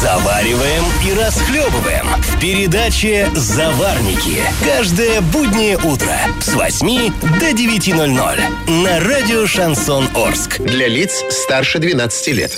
Завариваем 0.00 0.84
и 1.06 1.14
расхлебываем 1.14 2.06
в 2.20 2.40
передаче 2.40 3.30
«Заварники». 3.34 4.42
Каждое 4.64 5.20
буднее 5.20 5.76
утро 5.76 6.16
с 6.40 6.52
8 6.52 7.12
до 7.38 7.50
9.00 7.50 8.72
на 8.82 9.00
радио 9.00 9.46
«Шансон 9.46 10.08
Орск». 10.14 10.58
Для 10.58 10.88
лиц 10.88 11.24
старше 11.30 11.78
12 11.78 12.28
лет. 12.28 12.52